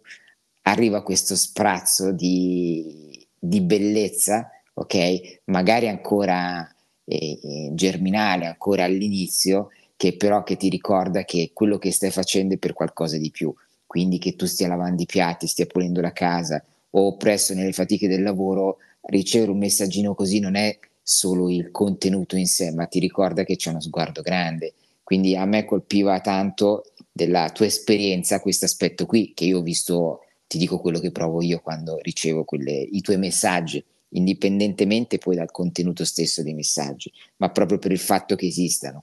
arriva 0.63 1.03
questo 1.03 1.35
sprazzo 1.35 2.13
di, 2.13 3.27
di 3.37 3.61
bellezza, 3.61 4.49
ok? 4.75 5.41
Magari 5.47 5.89
ancora 5.89 6.67
eh, 7.05 7.41
eh 7.43 7.71
germinale, 7.73 8.47
ancora 8.47 8.85
all'inizio, 8.85 9.71
che 9.99 10.17
però 10.17 10.45
che 10.45 10.57
ti 10.57 10.69
ricorda 10.69 11.25
che 11.25 11.51
quello 11.53 11.77
che 11.77 11.91
stai 11.91 12.13
facendo 12.13 12.55
è 12.55 12.59
per 12.59 12.73
qualcosa 12.73 13.19
di 13.19 13.33
più. 13.33 13.53
Quindi 13.85 14.19
che 14.19 14.37
tu 14.37 14.47
stia 14.47 14.69
lavando 14.69 15.03
i 15.03 15.07
piatti, 15.07 15.49
stia 15.49 15.67
pulendo 15.67 16.01
la 16.01 16.13
casa 16.13 16.65
o 16.91 17.17
presso 17.17 17.53
nelle 17.53 17.73
fatiche 17.73 18.07
del 18.07 18.23
lavoro, 18.23 18.77
ricevere 19.09 19.51
un 19.51 19.59
messaggino 19.59 20.15
così 20.15 20.39
non 20.39 20.55
è 20.55 20.79
solo 21.03 21.51
il 21.51 21.73
contenuto 21.73 22.37
in 22.37 22.47
sé, 22.47 22.71
ma 22.71 22.87
ti 22.87 23.01
ricorda 23.01 23.43
che 23.43 23.57
c'è 23.57 23.71
uno 23.71 23.81
sguardo 23.81 24.23
grande. 24.23 24.75
Quindi 25.03 25.35
a 25.35 25.45
me 25.47 25.65
colpiva 25.65 26.21
tanto 26.21 26.85
della 27.11 27.51
tua 27.51 27.67
esperienza 27.67 28.39
questo 28.39 28.67
aspetto 28.67 29.05
qui, 29.05 29.33
che 29.35 29.47
io 29.47 29.59
ho 29.59 29.63
visto, 29.63 30.21
ti 30.47 30.59
dico 30.59 30.79
quello 30.79 31.01
che 31.01 31.11
provo 31.11 31.43
io 31.43 31.59
quando 31.59 31.99
ricevo 32.03 32.45
quelle, 32.45 32.71
i 32.71 33.01
tuoi 33.01 33.17
messaggi, 33.17 33.85
indipendentemente 34.11 35.19
poi 35.19 35.35
dal 35.35 35.51
contenuto 35.51 36.05
stesso 36.05 36.45
dei 36.45 36.55
messaggi, 36.55 37.11
ma 37.39 37.51
proprio 37.51 37.79
per 37.79 37.91
il 37.91 37.99
fatto 37.99 38.37
che 38.37 38.47
esistano. 38.47 39.03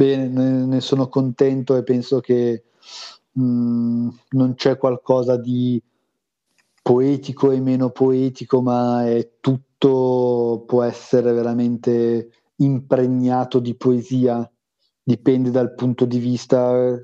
Bene, 0.00 0.28
ne, 0.28 0.64
ne 0.64 0.80
sono 0.80 1.10
contento 1.10 1.76
e 1.76 1.82
penso 1.82 2.20
che 2.20 2.64
mh, 3.32 3.42
mm, 3.42 4.08
non 4.30 4.54
c'è 4.54 4.78
qualcosa 4.78 5.36
di 5.36 5.78
poetico 6.80 7.50
e 7.50 7.60
meno 7.60 7.90
poetico, 7.90 8.62
ma 8.62 9.06
è 9.06 9.32
tutto 9.40 10.64
può 10.66 10.84
essere 10.84 11.32
veramente 11.34 12.30
impregnato 12.56 13.58
di 13.58 13.74
poesia, 13.74 14.50
dipende 15.02 15.50
dal 15.50 15.74
punto 15.74 16.06
di 16.06 16.18
vista 16.18 16.98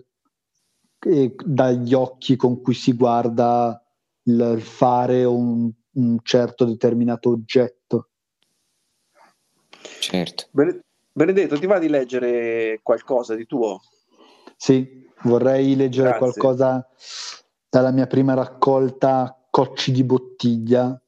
e 0.98 1.34
dagli 1.44 1.92
occhi 1.92 2.36
con 2.36 2.62
cui 2.62 2.72
si 2.72 2.94
guarda 2.94 3.78
il 4.22 4.58
fare 4.62 5.22
un, 5.24 5.70
un 5.92 6.18
certo 6.22 6.64
determinato 6.64 7.28
oggetto. 7.28 8.08
Certo. 10.00 10.48
Benedetto, 11.16 11.58
ti 11.58 11.64
va 11.64 11.78
di 11.78 11.88
leggere 11.88 12.80
qualcosa 12.82 13.34
di 13.34 13.46
tuo? 13.46 13.80
Sì, 14.54 15.08
vorrei 15.22 15.74
leggere 15.74 16.10
Grazie. 16.10 16.18
qualcosa 16.18 16.86
dalla 17.70 17.90
mia 17.90 18.06
prima 18.06 18.34
raccolta 18.34 19.34
Cocci 19.48 19.92
di 19.92 20.04
bottiglia. 20.04 21.00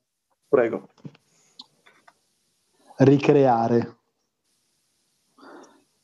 Prego. 0.48 0.88
Ricreare. 2.96 3.98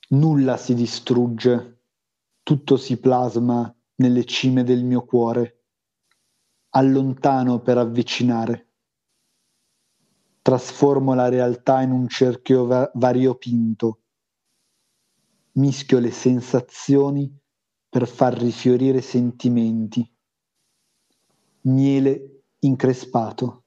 Nulla 0.09 0.59
si 0.59 0.75
distrugge, 0.75 1.79
tutto 2.43 2.77
si 2.77 2.99
plasma 2.99 3.75
nelle 3.95 4.27
cime 4.27 4.65
del 4.65 4.85
mio 4.85 5.07
cuore. 5.07 5.63
Allontano 6.73 7.61
per 7.61 7.79
avvicinare. 7.79 8.64
Trasformo 10.45 11.15
la 11.15 11.31
realtà 11.31 11.81
in 11.81 11.91
un 11.91 12.07
cerchio 12.07 12.67
va- 12.67 12.91
variopinto. 12.97 14.01
Mischio 15.53 15.99
le 15.99 16.11
sensazioni 16.11 17.35
per 17.89 18.07
far 18.07 18.35
rifiorire 18.35 19.01
sentimenti. 19.01 20.07
Miele 21.63 22.43
increspato. 22.59 23.65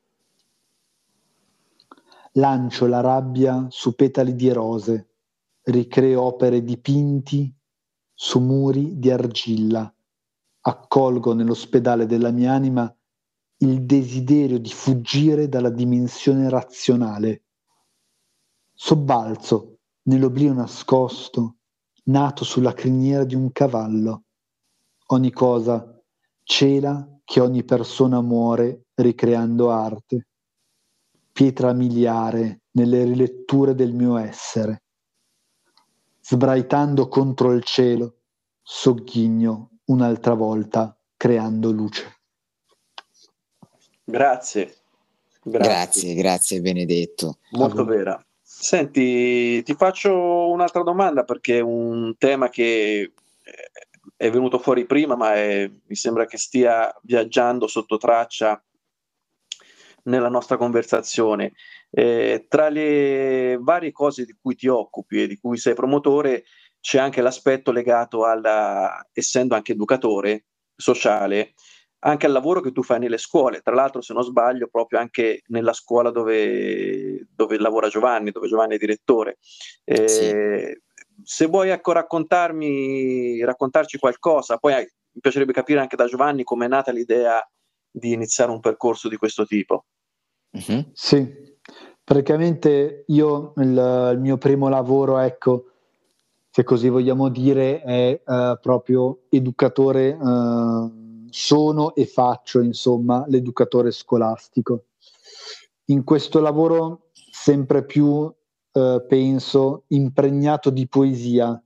Lancio 2.33 2.85
la 2.85 3.01
rabbia 3.01 3.65
su 3.71 3.95
petali 3.95 4.35
di 4.35 4.51
rose, 4.51 5.15
ricreo 5.63 6.21
opere 6.21 6.63
dipinti 6.63 7.51
su 8.13 8.39
muri 8.39 8.99
di 8.99 9.09
argilla, 9.09 9.91
accolgo 10.61 11.33
nell'ospedale 11.33 12.05
della 12.05 12.29
mia 12.29 12.53
anima 12.53 12.95
il 13.59 13.83
desiderio 13.85 14.59
di 14.59 14.69
fuggire 14.69 15.49
dalla 15.49 15.69
dimensione 15.69 16.49
razionale. 16.49 17.43
Sobbalzo 18.73 19.79
nell'oblio 20.03 20.53
nascosto, 20.53 21.57
nato 22.05 22.43
sulla 22.43 22.73
criniera 22.73 23.23
di 23.23 23.33
un 23.33 23.51
cavallo. 23.51 24.23
Ogni 25.07 25.31
cosa 25.31 25.99
cela 26.43 27.19
che 27.23 27.39
ogni 27.39 27.63
persona 27.63 28.21
muore 28.21 28.85
ricreando 28.93 29.71
arte. 29.71 30.27
Pietra 31.31 31.73
miliare 31.73 32.61
nelle 32.71 33.03
riletture 33.03 33.73
del 33.73 33.93
mio 33.93 34.17
essere. 34.17 34.83
Sbraitando 36.21 37.07
contro 37.07 37.51
il 37.53 37.63
cielo, 37.63 38.19
sogghigno 38.61 39.79
un'altra 39.85 40.33
volta 40.33 40.97
creando 41.15 41.71
luce. 41.71 42.16
Grazie. 44.09 44.73
Grazie, 45.43 45.67
grazie, 45.67 46.13
grazie 46.13 46.61
Benedetto. 46.61 47.39
Molto 47.51 47.83
vera. 47.83 48.17
Senti, 48.41 49.61
ti 49.63 49.73
faccio 49.75 50.49
un'altra 50.49 50.81
domanda 50.81 51.25
perché 51.25 51.57
è 51.57 51.61
un 51.61 52.15
tema 52.17 52.47
che 52.47 52.99
eh, 53.01 53.11
è 54.15 54.29
venuto 54.29 54.59
fuori 54.59 54.85
prima, 54.85 55.17
ma 55.17 55.35
è, 55.35 55.69
mi 55.69 55.95
sembra 55.95 56.25
che 56.25 56.37
stia 56.37 56.93
viaggiando 57.03 57.67
sotto 57.67 57.97
traccia 57.97 58.63
nella 60.03 60.29
nostra 60.29 60.55
conversazione. 60.55 61.51
Eh, 61.89 62.45
tra 62.47 62.69
le 62.69 63.57
varie 63.59 63.91
cose 63.91 64.23
di 64.23 64.37
cui 64.41 64.55
ti 64.55 64.67
occupi 64.67 65.23
e 65.23 65.27
di 65.27 65.37
cui 65.37 65.57
sei 65.57 65.73
promotore, 65.73 66.45
c'è 66.79 66.97
anche 66.97 67.21
l'aspetto 67.21 67.73
legato 67.73 68.23
alla, 68.23 69.05
essendo 69.11 69.53
anche 69.53 69.73
educatore 69.73 70.45
sociale, 70.77 71.53
anche 72.07 72.25
al 72.25 72.31
lavoro 72.31 72.61
che 72.61 72.71
tu 72.71 72.83
fai 72.83 72.99
nelle 72.99 73.17
scuole. 73.17 73.59
Tra 73.59 73.75
l'altro, 73.75 74.01
se 74.01 74.13
non 74.13 74.23
sbaglio, 74.23 74.67
proprio 74.67 74.99
anche 74.99 75.41
nella 75.47 75.73
scuola 75.73 76.09
dove, 76.09 77.27
dove 77.35 77.59
lavora 77.59 77.89
Giovanni, 77.89 78.31
dove 78.31 78.47
Giovanni 78.47 78.75
è 78.75 78.77
direttore. 78.77 79.37
Eh, 79.83 80.07
sì. 80.07 80.81
Se 81.23 81.45
vuoi 81.47 81.69
ecco, 81.69 81.91
raccontarmi, 81.91 83.43
raccontarci 83.43 83.97
qualcosa, 83.97 84.57
poi 84.57 84.73
eh, 84.73 84.91
mi 85.11 85.21
piacerebbe 85.21 85.51
capire 85.51 85.81
anche 85.81 85.97
da 85.97 86.05
Giovanni 86.05 86.43
come 86.43 86.65
è 86.65 86.69
nata 86.69 86.91
l'idea 86.91 87.45
di 87.89 88.13
iniziare 88.13 88.51
un 88.51 88.61
percorso 88.61 89.09
di 89.09 89.17
questo 89.17 89.45
tipo. 89.45 89.85
Mm-hmm. 90.57 90.81
Sì, 90.93 91.57
praticamente 92.03 93.03
io 93.07 93.53
il, 93.57 94.11
il, 94.13 94.19
mio 94.19 94.37
primo 94.37 94.69
lavoro, 94.69 95.17
ecco, 95.17 95.71
se 96.49 96.63
così 96.63 96.87
vogliamo 96.87 97.27
dire, 97.27 97.81
è 97.81 98.21
uh, 98.23 98.57
proprio 98.61 99.23
educatore. 99.29 100.11
Uh, 100.11 100.96
sono 101.29 101.95
e 101.95 102.05
faccio, 102.05 102.61
insomma, 102.61 103.25
l'educatore 103.27 103.91
scolastico. 103.91 104.85
In 105.85 106.03
questo 106.03 106.39
lavoro 106.39 107.09
sempre 107.13 107.85
più 107.85 108.31
eh, 108.71 109.05
penso 109.07 109.83
impregnato 109.87 110.69
di 110.69 110.87
poesia, 110.87 111.61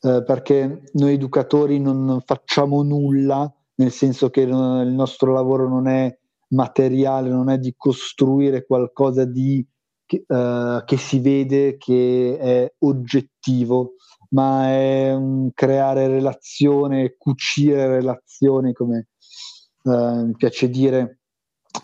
eh, 0.00 0.22
perché 0.24 0.82
noi 0.92 1.12
educatori 1.14 1.80
non 1.80 2.22
facciamo 2.24 2.82
nulla, 2.82 3.52
nel 3.76 3.90
senso 3.90 4.30
che 4.30 4.42
il 4.42 4.48
nostro 4.50 5.32
lavoro 5.32 5.68
non 5.68 5.88
è 5.88 6.16
materiale, 6.48 7.30
non 7.30 7.50
è 7.50 7.58
di 7.58 7.74
costruire 7.76 8.64
qualcosa 8.64 9.24
di, 9.24 9.64
eh, 10.06 10.82
che 10.84 10.96
si 10.96 11.20
vede, 11.20 11.76
che 11.76 12.38
è 12.38 12.72
oggettivo, 12.78 13.94
ma 14.30 14.68
è 14.70 15.14
un 15.14 15.50
creare 15.52 16.08
relazione, 16.08 17.14
cucire 17.16 17.86
relazioni, 17.86 18.72
come 18.72 19.08
eh, 19.84 20.22
mi 20.24 20.34
piace 20.36 20.68
dire, 20.68 21.20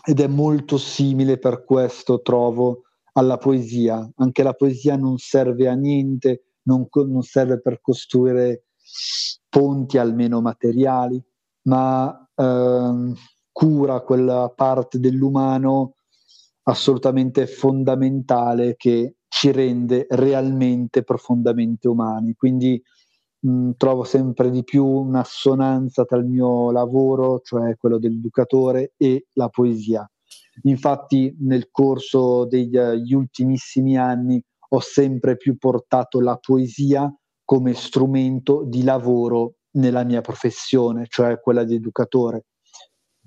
ed 0.03 0.19
è 0.19 0.27
molto 0.27 0.77
simile 0.77 1.37
per 1.37 1.63
questo, 1.63 2.21
trovo, 2.21 2.81
alla 3.13 3.37
poesia. 3.37 4.09
Anche 4.17 4.43
la 4.43 4.53
poesia 4.53 4.95
non 4.95 5.17
serve 5.17 5.67
a 5.67 5.73
niente, 5.73 6.45
non, 6.63 6.87
non 6.91 7.21
serve 7.21 7.61
per 7.61 7.79
costruire 7.81 8.65
ponti 9.49 9.97
almeno 9.97 10.41
materiali, 10.41 11.21
ma 11.63 12.29
eh, 12.35 13.13
cura 13.51 14.01
quella 14.01 14.51
parte 14.53 14.99
dell'umano 14.99 15.95
assolutamente 16.63 17.47
fondamentale 17.47 18.75
che 18.75 19.15
ci 19.35 19.51
rende 19.51 20.07
realmente 20.11 21.03
profondamente 21.03 21.89
umani. 21.89 22.35
Quindi 22.35 22.81
mh, 23.39 23.71
trovo 23.75 24.05
sempre 24.05 24.49
di 24.49 24.63
più 24.63 24.85
un'assonanza 24.85 26.05
tra 26.05 26.17
il 26.17 26.25
mio 26.25 26.71
lavoro, 26.71 27.41
cioè 27.43 27.75
quello 27.75 27.99
dell'educatore, 27.99 28.93
e 28.95 29.25
la 29.33 29.49
poesia. 29.49 30.09
Infatti 30.63 31.35
nel 31.41 31.67
corso 31.69 32.45
degli 32.45 33.13
ultimissimi 33.13 33.97
anni 33.97 34.41
ho 34.69 34.79
sempre 34.79 35.35
più 35.35 35.57
portato 35.57 36.21
la 36.21 36.37
poesia 36.37 37.13
come 37.43 37.73
strumento 37.73 38.63
di 38.65 38.83
lavoro 38.83 39.55
nella 39.71 40.05
mia 40.05 40.21
professione, 40.21 41.07
cioè 41.09 41.41
quella 41.41 41.65
di 41.65 41.75
educatore. 41.75 42.45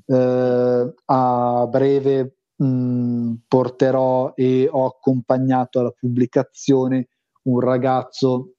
Eh, 0.06 0.94
a 1.04 1.66
breve 1.68 2.37
mh, 2.58 2.64
mm, 2.64 3.34
porterò 3.46 4.32
e 4.34 4.68
ho 4.70 4.86
accompagnato 4.86 5.80
alla 5.80 5.90
pubblicazione 5.90 7.08
un 7.42 7.60
ragazzo 7.60 8.54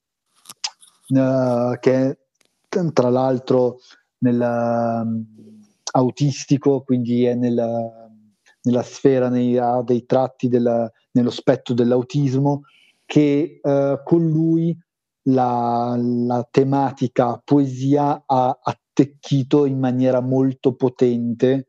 uh, 1.10 1.78
che 1.80 2.18
tra 2.94 3.10
l'altro 3.10 3.80
nel, 4.20 4.40
uh, 4.40 5.26
autistico, 5.92 6.82
quindi 6.84 7.26
è 7.26 7.34
nella, 7.36 8.10
nella 8.64 8.84
sfera 8.84 9.30
nei, 9.30 9.58
ha 9.58 9.82
dei 9.82 10.06
tratti 10.06 10.48
della, 10.48 10.90
nello 11.12 11.32
spettro 11.32 11.74
dell'autismo, 11.74 12.62
che 13.06 13.60
uh, 13.62 14.02
con 14.04 14.28
lui 14.28 14.78
la, 15.24 15.96
la, 15.98 16.48
tematica 16.50 17.42
poesia 17.44 18.24
ha 18.26 18.60
attecchito 18.62 19.66
in 19.66 19.80
maniera 19.80 20.22
molto 20.22 20.76
potente 20.76 21.68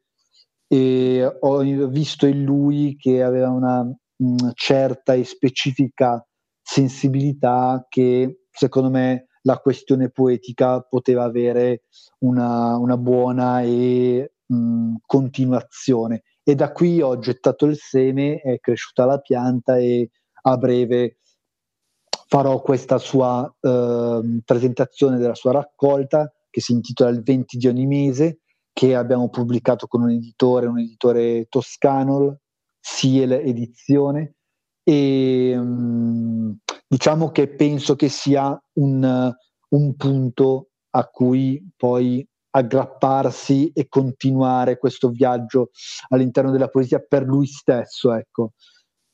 e 0.73 1.37
ho 1.41 1.89
visto 1.89 2.27
in 2.27 2.45
lui 2.45 2.95
che 2.97 3.25
aveva 3.25 3.49
una, 3.49 3.81
una 4.19 4.53
certa 4.55 5.15
e 5.15 5.25
specifica 5.25 6.25
sensibilità 6.63 7.85
che 7.89 8.43
secondo 8.53 8.89
me 8.89 9.27
la 9.43 9.59
questione 9.59 10.11
poetica 10.11 10.81
poteva 10.83 11.25
avere 11.25 11.87
una, 12.21 12.77
una 12.77 12.97
buona 12.97 13.63
e, 13.63 14.35
mh, 14.47 14.95
continuazione. 15.05 16.23
E 16.45 16.55
da 16.55 16.71
qui 16.71 17.03
ho 17.03 17.19
gettato 17.19 17.67
il 17.67 17.77
seme, 17.77 18.41
è 18.41 18.61
cresciuta 18.61 19.05
la 19.07 19.19
pianta 19.19 19.77
e 19.77 20.11
a 20.43 20.57
breve 20.57 21.17
farò 22.29 22.61
questa 22.61 22.99
sua 22.99 23.53
eh, 23.61 24.41
presentazione 24.45 25.19
della 25.19 25.35
sua 25.35 25.51
raccolta 25.51 26.33
che 26.49 26.61
si 26.61 26.73
intitola 26.73 27.11
Il 27.11 27.23
20 27.25 27.57
di 27.57 27.67
ogni 27.67 27.87
mese 27.87 28.40
che 28.73 28.95
abbiamo 28.95 29.29
pubblicato 29.29 29.87
con 29.87 30.03
un 30.03 30.11
editore, 30.11 30.67
un 30.67 30.79
editore 30.79 31.47
toscano, 31.49 32.39
Siel 32.81 33.33
Edizione, 33.33 34.35
e 34.83 35.55
um, 35.57 36.57
diciamo 36.87 37.31
che 37.31 37.49
penso 37.49 37.95
che 37.95 38.09
sia 38.09 38.59
un, 38.75 39.33
un 39.69 39.97
punto 39.97 40.69
a 40.91 41.05
cui 41.07 41.71
poi 41.77 42.27
aggrapparsi 42.53 43.71
e 43.73 43.87
continuare 43.89 44.79
questo 44.79 45.11
viaggio 45.11 45.71
all'interno 46.09 46.51
della 46.51 46.69
poesia 46.69 46.99
per 46.99 47.25
lui 47.25 47.47
stesso. 47.47 48.13
Ecco. 48.13 48.53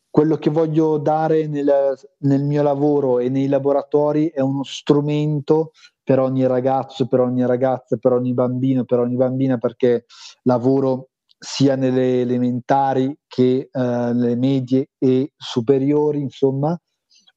Quello 0.09 0.37
che 0.37 0.49
voglio 0.49 0.97
dare 0.97 1.47
nel, 1.47 1.95
nel 2.21 2.43
mio 2.43 2.63
lavoro 2.63 3.19
e 3.19 3.29
nei 3.29 3.49
laboratori 3.49 4.29
è 4.29 4.41
uno 4.41 4.63
strumento 4.65 5.73
per 6.07 6.21
ogni 6.21 6.47
ragazzo, 6.47 7.09
per 7.09 7.19
ogni 7.19 7.45
ragazza, 7.45 7.97
per 7.97 8.13
ogni 8.13 8.33
bambino, 8.33 8.85
per 8.85 9.01
ogni 9.01 9.17
bambina, 9.17 9.59
perché 9.59 10.05
lavoro 10.45 11.09
sia 11.37 11.75
nelle 11.75 12.21
elementari 12.21 13.13
che 13.27 13.69
uh, 13.73 13.81
nelle 13.81 14.37
medie 14.37 14.91
e 14.99 15.33
superiori, 15.37 16.21
insomma, 16.21 16.81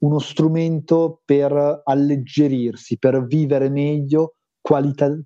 uno 0.02 0.20
strumento 0.20 1.20
per 1.26 1.82
alleggerirsi, 1.84 3.00
per 3.00 3.26
vivere 3.26 3.70
meglio 3.70 4.36
qualitati- 4.62 5.26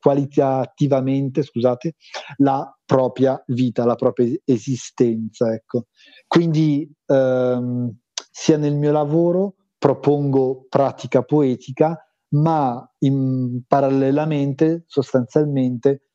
qualitativamente 0.00 1.42
scusate, 1.42 1.96
la 2.38 2.74
propria 2.86 3.38
vita, 3.48 3.84
la 3.84 3.96
propria 3.96 4.34
esistenza. 4.46 5.52
Ecco. 5.52 5.88
Quindi 6.26 6.90
ehm, 7.04 7.94
sia 8.30 8.56
nel 8.56 8.76
mio 8.76 8.92
lavoro 8.92 9.56
propongo 9.76 10.66
pratica 10.70 11.22
poetica, 11.22 12.07
ma 12.30 12.88
in, 12.98 13.62
parallelamente, 13.66 14.84
sostanzialmente, 14.86 16.08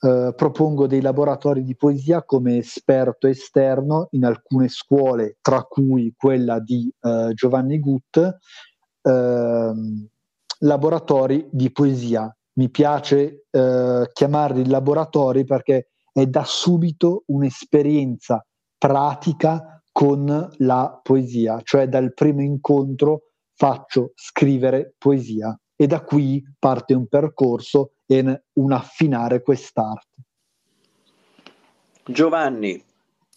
eh, 0.00 0.32
propongo 0.34 0.86
dei 0.86 1.00
laboratori 1.00 1.64
di 1.64 1.74
poesia 1.76 2.22
come 2.22 2.58
esperto 2.58 3.26
esterno 3.26 4.08
in 4.12 4.24
alcune 4.24 4.68
scuole, 4.68 5.38
tra 5.40 5.62
cui 5.62 6.14
quella 6.16 6.60
di 6.60 6.92
eh, 7.00 7.32
Giovanni 7.34 7.78
Gut, 7.80 8.16
eh, 9.02 9.72
laboratori 10.60 11.48
di 11.50 11.72
poesia. 11.72 12.32
Mi 12.54 12.70
piace 12.70 13.46
eh, 13.50 14.10
chiamarli 14.12 14.66
laboratori 14.66 15.44
perché 15.44 15.90
è 16.12 16.26
da 16.26 16.42
subito 16.44 17.22
un'esperienza 17.26 18.44
pratica 18.76 19.80
con 19.92 20.48
la 20.58 21.00
poesia, 21.02 21.60
cioè 21.62 21.88
dal 21.88 22.14
primo 22.14 22.40
incontro 22.42 23.27
faccio 23.58 24.12
scrivere 24.14 24.94
poesia 24.96 25.58
e 25.74 25.88
da 25.88 26.02
qui 26.04 26.40
parte 26.56 26.94
un 26.94 27.08
percorso 27.08 27.94
e 28.06 28.42
un 28.52 28.72
affinare 28.72 29.42
quest'arte. 29.42 30.22
Giovanni. 32.04 32.82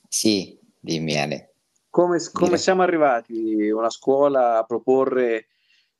Sì, 0.07 0.57
dimmi 0.79 1.17
Ale. 1.17 1.53
Come, 1.89 2.19
come 2.31 2.57
siamo 2.57 2.83
arrivati 2.83 3.67
a 3.69 3.75
una 3.75 3.89
scuola 3.89 4.59
a 4.59 4.63
proporre 4.63 5.47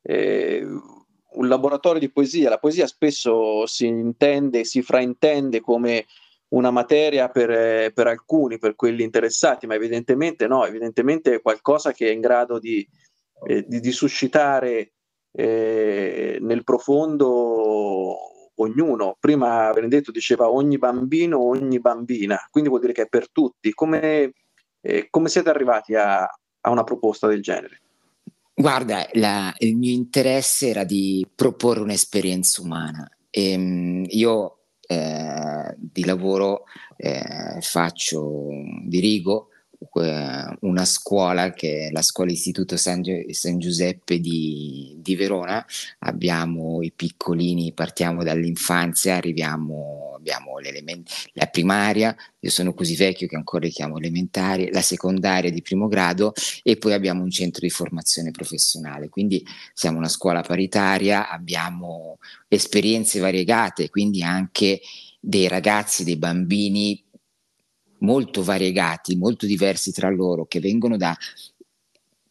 eh, 0.02 0.64
un 0.64 1.48
laboratorio 1.48 2.00
di 2.00 2.10
poesia? 2.10 2.48
La 2.48 2.58
poesia 2.58 2.86
spesso 2.86 3.66
si 3.66 3.86
intende, 3.86 4.64
si 4.64 4.82
fraintende 4.82 5.60
come 5.60 6.06
una 6.50 6.70
materia 6.70 7.28
per, 7.28 7.92
per, 7.92 8.06
alcuni, 8.06 8.58
per 8.58 8.76
quelli 8.76 9.02
interessati, 9.02 9.66
ma 9.66 9.74
evidentemente 9.74 10.46
no, 10.46 10.64
evidentemente 10.64 11.34
è 11.34 11.42
qualcosa 11.42 11.92
che 11.92 12.08
è 12.08 12.12
in 12.12 12.20
grado 12.20 12.58
di, 12.58 12.86
eh, 13.44 13.64
di, 13.66 13.80
di 13.80 13.92
suscitare 13.92 14.92
eh, 15.32 16.38
nel 16.40 16.64
profondo 16.64 18.16
ognuno. 18.56 19.16
Prima 19.18 19.70
Benedetto 19.72 20.10
diceva 20.10 20.50
ogni 20.50 20.78
bambino, 20.78 21.40
ogni 21.40 21.80
bambina, 21.80 22.38
quindi 22.50 22.68
vuol 22.68 22.82
dire 22.82 22.92
che 22.92 23.02
è 23.02 23.08
per 23.08 23.30
tutti. 23.30 23.72
Come, 23.72 24.32
eh, 24.80 25.06
come 25.10 25.28
siete 25.28 25.50
arrivati 25.50 25.94
a, 25.94 26.22
a, 26.22 26.70
una 26.70 26.84
proposta 26.84 27.26
del 27.26 27.42
genere? 27.42 27.80
Guarda, 28.54 29.08
la, 29.12 29.52
il 29.58 29.76
mio 29.76 29.92
interesse 29.92 30.68
era 30.68 30.84
di 30.84 31.26
proporre 31.34 31.80
un'esperienza 31.80 32.62
umana. 32.62 33.08
E, 33.30 33.52
ehm, 33.52 34.04
io 34.08 34.58
eh, 34.86 35.74
di 35.76 36.04
lavoro 36.04 36.64
eh, 36.96 37.58
faccio, 37.60 38.48
dirigo 38.84 39.48
una 40.60 40.84
scuola 40.84 41.52
che 41.52 41.88
è 41.88 41.90
la 41.90 42.02
scuola 42.02 42.30
Istituto 42.30 42.76
San, 42.76 43.02
San 43.30 43.58
Giuseppe 43.58 44.20
di, 44.20 44.96
di, 44.98 45.16
Verona. 45.16 45.64
Abbiamo 46.00 46.82
i 46.82 46.92
piccolini, 46.92 47.72
partiamo 47.72 48.22
dall'infanzia, 48.22 49.16
arriviamo, 49.16 50.14
abbiamo 50.16 50.52
la 51.32 51.46
primaria, 51.46 52.14
io 52.38 52.50
sono 52.50 52.72
così 52.74 52.94
vecchio 52.96 53.26
che 53.26 53.36
ancora 53.36 53.66
li 53.66 53.72
chiamo 53.72 53.98
elementari, 53.98 54.70
la 54.70 54.80
secondaria 54.80 55.50
di 55.50 55.62
primo 55.62 55.88
grado 55.88 56.32
e 56.62 56.76
poi 56.76 56.92
abbiamo 56.92 57.22
un 57.22 57.30
centro 57.30 57.60
di 57.62 57.70
formazione 57.70 58.30
professionale. 58.30 59.08
Quindi 59.08 59.44
siamo 59.74 59.98
una 59.98 60.08
scuola 60.08 60.42
paritaria, 60.42 61.28
abbiamo 61.28 62.18
esperienze 62.48 63.18
variegate, 63.18 63.90
quindi 63.90 64.22
anche 64.22 64.80
dei 65.18 65.48
ragazzi, 65.48 66.04
dei 66.04 66.16
bambini 66.16 67.02
molto 68.02 68.42
variegati, 68.42 69.16
molto 69.16 69.46
diversi 69.46 69.90
tra 69.92 70.10
loro, 70.10 70.46
che 70.46 70.60
vengono 70.60 70.96
da 70.96 71.16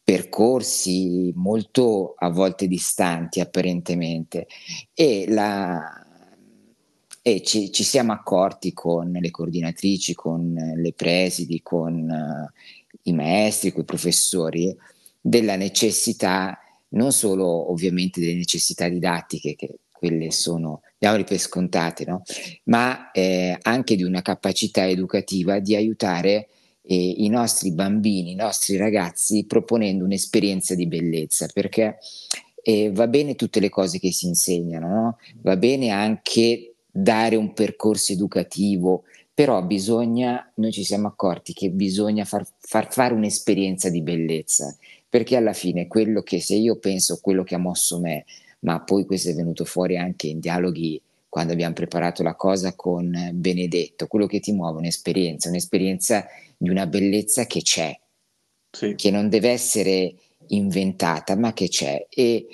percorsi 0.04 1.32
molto 1.36 2.16
a 2.18 2.30
volte 2.30 2.68
distanti 2.68 3.40
apparentemente. 3.40 4.48
E, 4.94 5.26
la, 5.28 6.06
e 7.22 7.42
ci, 7.44 7.72
ci, 7.72 7.84
siamo 7.84 8.14
accorti 8.14 8.74
con 8.74 9.12
le 9.12 9.32
coordinatrici, 9.32 10.14
con 10.14 10.54
le 10.54 10.94
presidi, 10.94 11.62
con 11.62 11.94
uh, 12.10 13.00
i 13.04 13.14
maestri, 13.14 13.72
con 13.72 13.82
i 13.82 13.86
professori 13.86 14.76
della 15.20 15.56
necessità 15.56 16.58
non 16.92 17.12
solo 17.12 17.72
ovviamente 17.72 18.20
delle 18.20 18.36
necessità 18.36 18.88
didattiche 18.90 19.56
che 19.56 19.80
quelle 19.92 20.32
sono, 20.32 20.82
diamoli 21.02 21.24
per 21.24 21.40
scontate, 21.40 22.06
no? 22.06 22.22
ma 22.66 23.10
eh, 23.10 23.58
anche 23.64 23.96
di 23.96 24.04
una 24.04 24.22
capacità 24.22 24.88
educativa 24.88 25.58
di 25.58 25.76
aiutare 25.76 26.48
eh, 26.84 26.96
i 26.96 27.28
nostri 27.28 27.72
bambini, 27.72 28.34
i 28.34 28.36
nostri 28.36 28.78
ragazzi 28.78 29.46
proponendo 29.48 30.06
un'esperienza 30.06 30.76
di 30.76 30.86
bellezza, 30.86 31.48
perché 31.52 31.98
eh, 32.62 32.92
va 32.92 33.08
bene 33.08 33.34
tutte 33.34 33.60
le 33.60 33.70
cose 33.70 33.98
che 33.98 34.12
si 34.12 34.28
insegnano, 34.28 34.88
no? 34.88 35.18
va 35.42 35.58
bene 35.58 35.90
anche 35.90 36.76
dare 36.92 37.36
un 37.36 37.54
percorso 37.54 38.14
educativo, 38.14 39.06
però 39.34 39.64
bisogna, 39.64 40.52
noi 40.58 40.72
ci 40.72 40.84
siamo 40.84 41.08
accorti 41.08 41.54
che 41.54 41.72
bisogna 41.72 42.26
far, 42.26 42.46
far 42.60 42.94
fare 42.94 43.16
un'esperienza 43.16 43.90
di 43.90 44.04
bellezza, 44.04 44.78
perché 45.10 45.36
alla 45.36 45.54
fine 45.54 45.88
quello 45.88 46.22
che 46.22 46.40
se 46.40 46.54
io 46.54 46.78
penso 46.78 47.18
quello 47.20 47.42
che 47.42 47.56
ha 47.56 47.58
mosso 47.58 48.00
me, 48.00 48.24
ma 48.62 48.82
poi 48.82 49.06
questo 49.06 49.30
è 49.30 49.34
venuto 49.34 49.66
fuori 49.66 49.98
anche 49.98 50.28
in 50.28 50.40
dialoghi 50.40 51.02
quando 51.32 51.54
abbiamo 51.54 51.74
preparato 51.74 52.24
la 52.24 52.36
cosa 52.36 52.76
con 52.76 53.30
Benedetto, 53.34 54.08
quello 54.08 54.26
che 54.26 54.42
ti 54.42 54.52
muove 54.52 54.76
è 54.76 54.80
un'esperienza, 54.80 55.48
un'esperienza 55.48 56.26
di 56.58 56.70
una 56.70 56.86
bellezza 56.88 57.46
che 57.46 57.62
c'è, 57.62 57.98
sì. 58.70 58.96
che 58.96 59.12
non 59.12 59.30
deve 59.30 59.50
essere 59.50 60.14
inventata, 60.48 61.38
ma 61.38 61.54
che 61.54 61.70
c'è. 61.70 62.06
E 62.10 62.48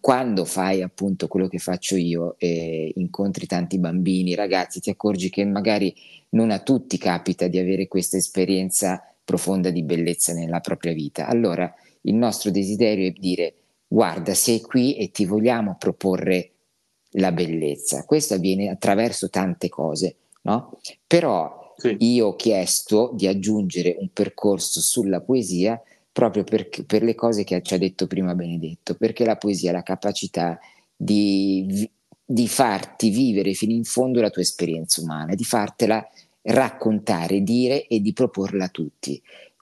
quando 0.00 0.44
fai 0.44 0.82
appunto 0.82 1.28
quello 1.28 1.46
che 1.46 1.58
faccio 1.58 1.94
io 1.94 2.34
e 2.36 2.92
incontri 2.96 3.46
tanti 3.46 3.78
bambini, 3.78 4.34
ragazzi, 4.34 4.80
ti 4.80 4.90
accorgi 4.90 5.30
che 5.30 5.44
magari 5.44 5.94
non 6.30 6.50
a 6.50 6.58
tutti 6.58 6.98
capita 6.98 7.46
di 7.46 7.58
avere 7.58 7.86
questa 7.86 8.16
esperienza 8.16 9.04
profonda 9.22 9.70
di 9.70 9.84
bellezza 9.84 10.32
nella 10.32 10.58
propria 10.58 10.92
vita. 10.92 11.28
Allora 11.28 11.72
il 12.02 12.14
nostro 12.14 12.50
desiderio 12.50 13.06
è 13.06 13.12
dire 13.12 13.54
guarda, 13.92 14.34
sei 14.34 14.60
qui 14.60 14.94
e 14.94 15.10
ti 15.10 15.24
vogliamo 15.24 15.74
proporre 15.76 16.52
la 17.14 17.32
bellezza. 17.32 18.04
Questo 18.04 18.34
avviene 18.34 18.68
attraverso 18.68 19.28
tante 19.28 19.68
cose, 19.68 20.16
no? 20.42 20.78
Però 21.08 21.74
sì. 21.76 21.96
io 21.98 22.28
ho 22.28 22.36
chiesto 22.36 23.10
di 23.14 23.26
aggiungere 23.26 23.96
un 23.98 24.10
percorso 24.12 24.80
sulla 24.80 25.20
poesia 25.20 25.82
proprio 26.12 26.44
per, 26.44 26.68
per, 26.86 27.02
le 27.02 27.16
cose 27.16 27.42
che 27.42 27.60
ci 27.62 27.74
ha 27.74 27.78
detto 27.78 28.06
prima 28.06 28.34
Benedetto, 28.36 28.94
perché 28.94 29.24
la 29.24 29.36
poesia 29.36 29.70
ha 29.70 29.74
la 29.74 29.82
capacità 29.82 30.56
di, 30.94 31.88
di 32.24 32.46
farti 32.46 33.10
vivere 33.10 33.54
fino 33.54 33.72
in 33.72 33.84
fondo 33.84 34.20
la 34.20 34.30
tua 34.30 34.42
esperienza 34.42 35.00
umana, 35.00 35.34
di 35.34 35.44
fartela 35.44 36.08
raccontare, 36.42 37.42
dire 37.42 37.88
e 37.88 38.00
di 38.00 38.12
proporla 38.12 38.66
a 38.66 38.68
tutti. 38.68 39.20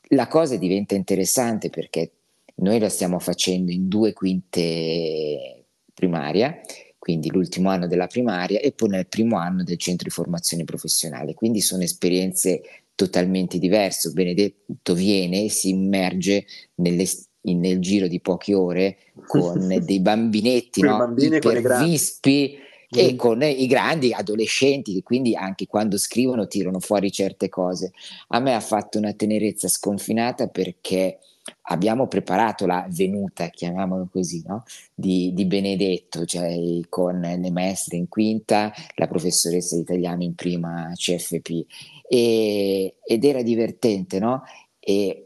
La 0.08 0.26
cosa 0.26 0.56
diventa 0.56 0.94
interessante 0.94 1.70
perché 1.70 2.10
noi 2.58 2.78
la 2.78 2.88
stiamo 2.88 3.18
facendo 3.18 3.70
in 3.70 3.88
due 3.88 4.12
quinte 4.12 5.66
primaria, 5.92 6.60
quindi 6.98 7.30
l'ultimo 7.30 7.70
anno 7.70 7.86
della 7.86 8.06
primaria 8.06 8.60
e 8.60 8.72
poi 8.72 8.90
nel 8.90 9.08
primo 9.08 9.36
anno 9.38 9.62
del 9.62 9.78
centro 9.78 10.08
di 10.08 10.14
formazione 10.14 10.64
professionale. 10.64 11.34
Quindi 11.34 11.60
sono 11.60 11.82
esperienze 11.82 12.62
totalmente 12.94 13.58
diverse. 13.58 14.10
Benedetto 14.10 14.94
viene 14.94 15.44
e 15.44 15.50
si 15.50 15.70
immerge 15.70 16.44
nelle, 16.76 17.06
in, 17.42 17.60
nel 17.60 17.78
giro 17.78 18.08
di 18.08 18.20
poche 18.20 18.54
ore 18.54 18.96
con 19.26 19.68
dei 19.84 20.00
bambinetti 20.00 20.82
no? 20.82 21.14
ipervispi 21.16 22.58
e 22.90 23.16
con 23.16 23.42
i 23.42 23.66
grandi 23.66 24.12
adolescenti 24.14 24.94
che 24.94 25.02
quindi 25.02 25.36
anche 25.36 25.66
quando 25.66 25.98
scrivono 25.98 26.46
tirano 26.46 26.80
fuori 26.80 27.12
certe 27.12 27.48
cose. 27.48 27.92
A 28.28 28.40
me 28.40 28.54
ha 28.54 28.60
fatto 28.60 28.98
una 28.98 29.12
tenerezza 29.12 29.68
sconfinata 29.68 30.48
perché 30.48 31.18
abbiamo 31.62 32.06
preparato 32.06 32.66
la 32.66 32.86
venuta, 32.90 33.48
chiamiamolo 33.48 34.08
così, 34.10 34.42
no? 34.46 34.64
di, 34.94 35.32
di, 35.34 35.44
Benedetto, 35.44 36.24
cioè 36.24 36.56
con 36.88 37.20
le 37.20 37.50
maestre 37.50 37.96
in 37.96 38.08
quinta, 38.08 38.72
la 38.96 39.06
professoressa 39.06 39.76
di 39.76 39.82
italiano 39.82 40.22
in 40.22 40.34
prima 40.34 40.90
CFP 40.94 41.64
e, 42.08 42.96
ed 43.04 43.24
era 43.24 43.42
divertente, 43.42 44.18
no? 44.18 44.42
E 44.78 45.24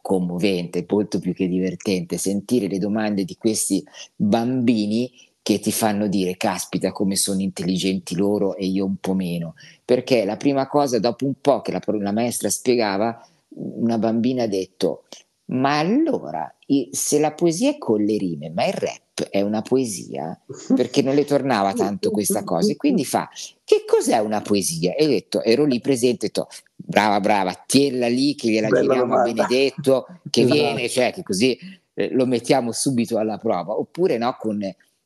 commovente, 0.00 0.86
molto 0.88 1.18
più 1.18 1.34
che 1.34 1.48
divertente, 1.48 2.16
sentire 2.16 2.66
le 2.66 2.78
domande 2.78 3.24
di 3.24 3.36
questi 3.36 3.84
bambini 4.16 5.10
che 5.42 5.60
ti 5.60 5.72
fanno 5.72 6.08
dire 6.08 6.36
caspita 6.36 6.92
come 6.92 7.16
sono 7.16 7.40
intelligenti 7.40 8.14
loro 8.14 8.54
e 8.54 8.66
io 8.66 8.84
un 8.84 8.96
po' 8.96 9.14
meno, 9.14 9.54
perché 9.84 10.24
la 10.24 10.36
prima 10.36 10.66
cosa 10.66 10.98
dopo 10.98 11.24
un 11.24 11.34
po' 11.40 11.62
che 11.62 11.72
la, 11.72 11.80
la 11.86 12.12
maestra 12.12 12.50
spiegava, 12.50 13.26
una 13.56 13.98
bambina 13.98 14.44
ha 14.44 14.46
detto 14.46 15.04
ma 15.48 15.78
allora 15.78 16.52
se 16.90 17.18
la 17.18 17.32
poesia 17.32 17.70
è 17.70 17.78
con 17.78 18.02
le 18.02 18.16
rime, 18.16 18.50
ma 18.50 18.66
il 18.66 18.74
rap 18.74 19.28
è 19.30 19.40
una 19.40 19.62
poesia? 19.62 20.38
Perché 20.74 21.02
non 21.02 21.14
le 21.14 21.24
tornava 21.24 21.72
tanto 21.72 22.10
questa 22.10 22.44
cosa 22.44 22.70
e 22.70 22.76
quindi 22.76 23.04
fa 23.04 23.28
che 23.64 23.84
cos'è 23.86 24.18
una 24.18 24.42
poesia? 24.42 24.94
E 24.94 25.04
ho 25.04 25.08
detto, 25.08 25.42
ero 25.42 25.64
lì 25.64 25.80
presente 25.80 26.26
ho 26.26 26.28
detto 26.28 26.48
brava 26.76 27.20
brava, 27.20 27.64
tienila 27.66 28.08
lì 28.08 28.34
che 28.34 28.48
gliela 28.50 28.68
giriamo 28.68 29.14
a 29.16 29.22
Benedetto 29.22 30.06
che 30.30 30.44
viene, 30.44 30.88
cioè 30.88 31.12
che 31.12 31.22
così 31.22 31.58
eh, 31.94 32.10
lo 32.12 32.26
mettiamo 32.26 32.72
subito 32.72 33.18
alla 33.18 33.38
prova, 33.38 33.78
oppure 33.78 34.18
no 34.18 34.36
con 34.38 34.60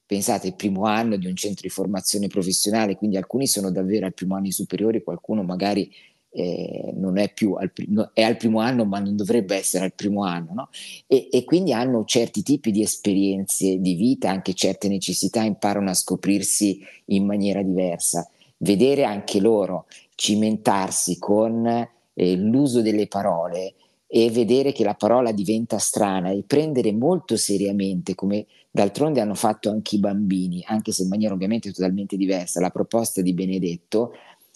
pensate, 0.04 0.48
il 0.48 0.54
primo 0.54 0.84
anno 0.84 1.16
di 1.16 1.26
un 1.26 1.34
centro 1.36 1.62
di 1.62 1.70
formazione 1.70 2.26
professionale, 2.26 2.96
quindi 2.96 3.16
alcuni 3.16 3.46
sono 3.46 3.70
davvero 3.70 4.04
al 4.04 4.12
primo 4.12 4.34
anno 4.34 4.50
superiori, 4.50 5.02
qualcuno 5.02 5.42
magari 5.42 5.90
eh, 6.34 6.92
non 6.96 7.18
è 7.18 7.32
più 7.32 7.52
al, 7.54 7.70
è 8.14 8.22
al 8.22 8.36
primo 8.36 8.60
anno, 8.60 8.84
ma 8.84 8.98
non 8.98 9.16
dovrebbe 9.16 9.56
essere 9.56 9.84
al 9.84 9.92
primo 9.92 10.24
anno, 10.24 10.52
no? 10.54 10.68
e, 11.06 11.28
e, 11.30 11.44
quindi 11.44 11.72
hanno 11.72 12.04
certi 12.04 12.42
tipi 12.42 12.70
di 12.70 12.82
esperienze 12.82 13.78
di 13.78 13.94
vita, 13.94 14.30
anche 14.30 14.54
certe 14.54 14.88
necessità, 14.88 15.42
imparano 15.42 15.90
a 15.90 15.94
scoprirsi 15.94 16.80
in 17.06 17.26
maniera 17.26 17.62
diversa. 17.62 18.28
Vedere 18.56 19.04
anche 19.04 19.40
loro 19.40 19.86
cimentarsi 20.14 21.18
con 21.18 21.66
eh, 21.66 22.36
l'uso 22.36 22.80
delle 22.80 23.08
parole 23.08 23.74
e 24.06 24.30
vedere 24.30 24.72
che 24.72 24.84
la 24.84 24.94
parola 24.94 25.32
diventa 25.32 25.78
strana 25.78 26.30
e 26.30 26.44
prendere 26.46 26.92
molto 26.92 27.36
seriamente, 27.36 28.14
come 28.14 28.46
d'altronde 28.70 29.20
hanno 29.20 29.34
fatto 29.34 29.70
anche 29.70 29.96
i 29.96 29.98
bambini, 29.98 30.62
anche 30.66 30.92
se 30.92 31.02
in 31.02 31.08
maniera 31.08 31.32
ovviamente 31.32 31.72
totalmente 31.72 32.16
diversa, 32.16 32.60
la 32.60 32.70
proposta 32.70 33.22
di 33.22 33.32
Benedetto 33.32 34.12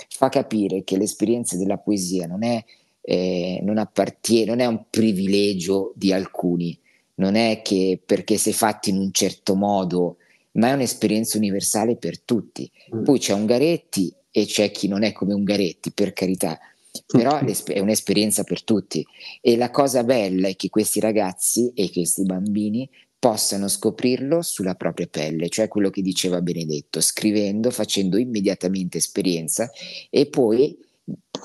fa 0.09 0.28
capire 0.28 0.85
che 0.85 0.96
l'esperienza 0.96 1.56
della 1.56 1.78
poesia 1.78 2.26
non 2.26 2.42
è, 2.42 2.62
eh, 3.00 3.61
non 3.62 3.78
appartiene, 3.78 4.46
non 4.46 4.61
è 4.61 4.66
un 4.66 4.85
privilegio 4.90 5.92
di 5.94 6.12
alcuni, 6.12 6.78
non 7.14 7.35
è 7.35 7.62
che 7.62 8.00
perché 8.04 8.37
sei 8.37 8.52
fatti 8.52 8.90
in 8.90 8.98
un 8.98 9.12
certo 9.12 9.54
modo, 9.54 10.16
ma 10.52 10.68
è 10.68 10.72
un'esperienza 10.72 11.37
universale 11.37 11.96
per 11.96 12.20
tutti. 12.20 12.70
Mm. 12.94 13.04
Poi 13.04 13.18
c'è 13.18 13.32
Ungaretti 13.32 14.12
e 14.30 14.44
c'è 14.44 14.70
chi 14.70 14.88
non 14.88 15.02
è 15.02 15.12
come 15.12 15.35
Ungaretti, 15.35 15.92
per 15.92 16.12
carità, 16.12 16.59
però 17.06 17.38
è 17.64 17.78
un'esperienza 17.78 18.44
per 18.44 18.64
tutti 18.64 19.06
e 19.40 19.56
la 19.56 19.70
cosa 19.70 20.04
bella 20.04 20.48
è 20.48 20.56
che 20.56 20.70
questi 20.70 21.00
ragazzi 21.00 21.72
e 21.74 21.90
questi 21.90 22.24
bambini 22.24 22.88
possano 23.18 23.68
scoprirlo 23.68 24.42
sulla 24.42 24.74
propria 24.74 25.07
pelle, 25.07 25.48
cioè 25.48 25.68
quello 25.68 25.90
che 25.90 26.02
diceva 26.02 26.42
Benedetto, 26.42 27.00
scrivendo, 27.00 27.70
facendo 27.70 28.18
immediatamente 28.18 28.98
esperienza 28.98 29.70
e 30.11 30.26
poi 30.26 30.79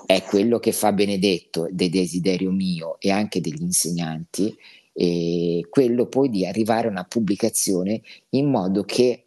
è 0.06 0.22
quello 0.24 0.60
che 0.60 0.72
fa 0.72 0.92
Benedetto 0.92 1.68
del 1.72 1.90
desiderio 1.90 2.52
mio 2.52 3.00
e 3.00 3.10
anche 3.12 3.42
degli 3.42 3.62
insegnanti, 3.62 4.56
quello 5.70 6.06
poi 6.08 6.30
di 6.30 6.46
arrivare 6.46 6.88
a 6.88 6.92
una 6.92 7.06
pubblicazione 7.06 8.02
in 8.32 8.50
modo 8.50 8.84
che 8.84 9.24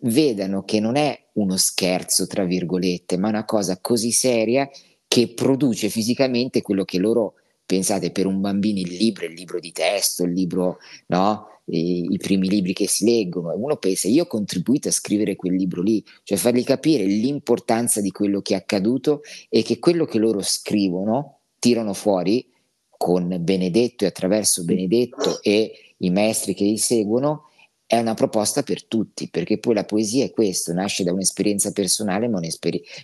vedano 0.00 0.64
che 0.64 0.80
non 0.80 0.96
è 0.96 1.18
uno 1.34 1.56
scherzo, 1.56 2.26
tra 2.26 2.44
virgolette, 2.44 3.16
ma 3.16 3.28
una 3.28 3.44
cosa 3.44 3.78
così 3.80 4.10
seria 4.10 4.68
che 5.06 5.28
produce 5.28 5.88
fisicamente 5.88 6.62
quello 6.62 6.84
che 6.84 6.98
loro 6.98 7.34
pensate 7.64 8.10
per 8.10 8.26
un 8.26 8.40
bambino 8.40 8.80
il 8.80 8.92
libro, 8.92 9.24
il 9.24 9.32
libro 9.32 9.60
di 9.60 9.72
testo, 9.72 10.24
il 10.24 10.32
libro, 10.32 10.78
no? 11.06 11.53
I, 11.66 12.08
i, 12.10 12.18
primi 12.18 12.48
libri 12.48 12.74
che 12.74 12.86
si 12.86 13.04
leggono 13.04 13.50
e 13.50 13.56
uno 13.56 13.76
pensa 13.76 14.06
io 14.06 14.24
ho 14.24 14.26
contribuito 14.26 14.88
a 14.88 14.92
scrivere 14.92 15.34
quel 15.34 15.54
libro 15.54 15.80
lì, 15.80 16.04
cioè 16.22 16.36
fargli 16.36 16.62
capire 16.62 17.04
l'importanza 17.04 18.02
di 18.02 18.10
quello 18.10 18.42
che 18.42 18.52
è 18.52 18.56
accaduto 18.58 19.22
e 19.48 19.62
che 19.62 19.78
quello 19.78 20.04
che 20.04 20.18
loro 20.18 20.42
scrivono 20.42 21.38
tirano 21.58 21.94
fuori 21.94 22.46
con 22.90 23.36
Benedetto 23.40 24.04
e 24.04 24.08
attraverso 24.08 24.64
Benedetto 24.64 25.42
e 25.42 25.94
i 25.98 26.10
maestri 26.10 26.54
che 26.54 26.64
li 26.64 26.78
seguono 26.78 27.48
è 27.86 27.98
una 27.98 28.14
proposta 28.14 28.62
per 28.62 28.84
tutti, 28.84 29.28
perché 29.28 29.58
poi 29.58 29.74
la 29.74 29.84
poesia 29.84 30.24
è 30.24 30.30
questo, 30.30 30.72
nasce 30.72 31.04
da 31.04 31.12
un'esperienza 31.12 31.70
personale, 31.72 32.28
ma, 32.28 32.40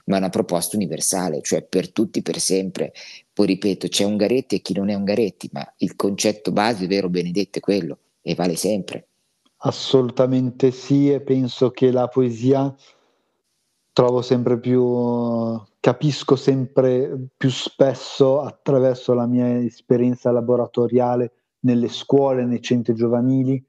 ma 0.06 0.16
una 0.16 0.28
proposta 0.30 0.76
universale, 0.76 1.40
cioè 1.42 1.62
per 1.62 1.90
tutti, 1.90 2.22
per 2.22 2.38
sempre. 2.40 2.92
Poi 3.32 3.46
ripeto, 3.46 3.88
c'è 3.88 4.04
Ungaretti 4.04 4.56
e 4.56 4.60
chi 4.60 4.72
non 4.74 4.88
è 4.88 4.94
Ungaretti, 4.94 5.48
ma 5.52 5.70
il 5.78 5.96
concetto 5.96 6.50
base, 6.50 6.86
vero 6.86 7.08
Benedetto, 7.08 7.58
è 7.58 7.60
quello 7.60 7.98
e 8.22 8.34
vale 8.34 8.56
sempre. 8.56 9.08
Assolutamente 9.62 10.70
sì, 10.70 11.12
e 11.12 11.20
penso 11.20 11.70
che 11.70 11.90
la 11.90 12.08
poesia 12.08 12.74
trovo 13.92 14.22
sempre 14.22 14.58
più, 14.58 15.60
capisco 15.78 16.36
sempre 16.36 17.28
più 17.36 17.50
spesso 17.50 18.40
attraverso 18.40 19.12
la 19.12 19.26
mia 19.26 19.58
esperienza 19.58 20.30
laboratoriale 20.30 21.32
nelle 21.60 21.88
scuole, 21.88 22.46
nei 22.46 22.62
centri 22.62 22.94
giovanili, 22.94 23.62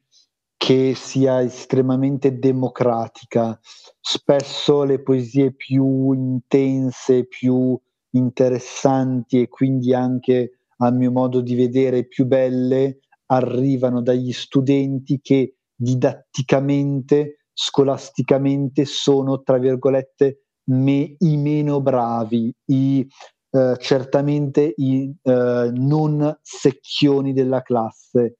che 0.55 0.93
sia 0.95 1.41
estremamente 1.41 2.37
democratica. 2.39 3.59
Spesso 3.99 4.83
le 4.83 5.01
poesie 5.01 5.51
più 5.51 6.11
intense, 6.13 7.25
più 7.25 7.77
interessanti 8.11 9.41
e 9.41 9.49
quindi 9.49 9.93
anche 9.93 10.59
a 10.77 10.91
mio 10.91 11.11
modo 11.11 11.41
di 11.41 11.55
vedere 11.55 12.05
più 12.05 12.25
belle 12.25 12.99
arrivano 13.31 14.01
dagli 14.01 14.31
studenti 14.33 15.19
che 15.21 15.55
didatticamente, 15.73 17.45
scolasticamente 17.53 18.85
sono, 18.85 19.41
tra 19.41 19.57
virgolette, 19.57 20.43
me, 20.65 21.15
i 21.17 21.37
meno 21.37 21.81
bravi, 21.81 22.53
i, 22.65 23.07
eh, 23.51 23.75
certamente 23.79 24.73
i 24.75 25.13
eh, 25.21 25.71
non 25.73 26.39
secchioni 26.41 27.33
della 27.33 27.61
classe. 27.61 28.37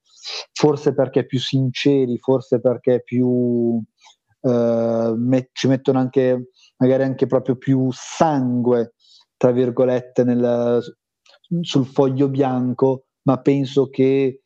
Forse 0.53 0.93
perché 0.93 1.25
più 1.25 1.39
sinceri, 1.39 2.17
forse 2.19 2.59
perché 2.59 3.01
più 3.01 3.81
eh, 4.41 5.13
met- 5.15 5.49
ci 5.53 5.67
mettono 5.67 5.99
anche 5.99 6.49
magari 6.77 7.03
anche 7.03 7.25
proprio 7.25 7.55
più 7.55 7.89
sangue, 7.91 8.93
tra 9.37 9.51
virgolette, 9.51 10.23
nel, 10.23 10.79
sul 11.61 11.85
foglio 11.85 12.29
bianco, 12.29 13.05
ma 13.23 13.39
penso 13.41 13.89
che 13.89 14.41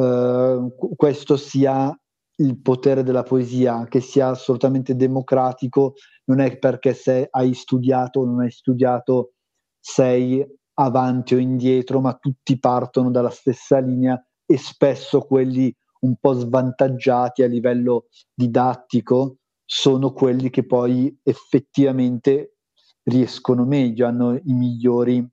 eh, 0.00 0.74
questo 0.96 1.36
sia 1.36 1.94
il 2.36 2.60
potere 2.60 3.02
della 3.02 3.22
poesia, 3.22 3.84
che 3.84 4.00
sia 4.00 4.28
assolutamente 4.28 4.96
democratico, 4.96 5.94
non 6.24 6.40
è 6.40 6.58
perché 6.58 6.94
se 6.94 7.28
hai 7.30 7.52
studiato 7.52 8.20
o 8.20 8.24
non 8.24 8.40
hai 8.40 8.50
studiato 8.50 9.32
sei 9.78 10.44
avanti 10.74 11.34
o 11.34 11.38
indietro, 11.38 12.00
ma 12.00 12.14
tutti 12.14 12.58
partono 12.58 13.10
dalla 13.10 13.30
stessa 13.30 13.78
linea 13.78 14.22
e 14.46 14.56
spesso 14.56 15.20
quelli 15.20 15.74
un 16.00 16.16
po' 16.18 16.32
svantaggiati 16.32 17.42
a 17.42 17.46
livello 17.46 18.06
didattico 18.32 19.36
sono 19.66 20.12
quelli 20.12 20.48
che 20.48 20.64
poi 20.64 21.14
effettivamente 21.22 22.56
riescono 23.02 23.66
meglio, 23.66 24.06
hanno 24.06 24.34
i 24.34 24.52
migliori 24.54 25.26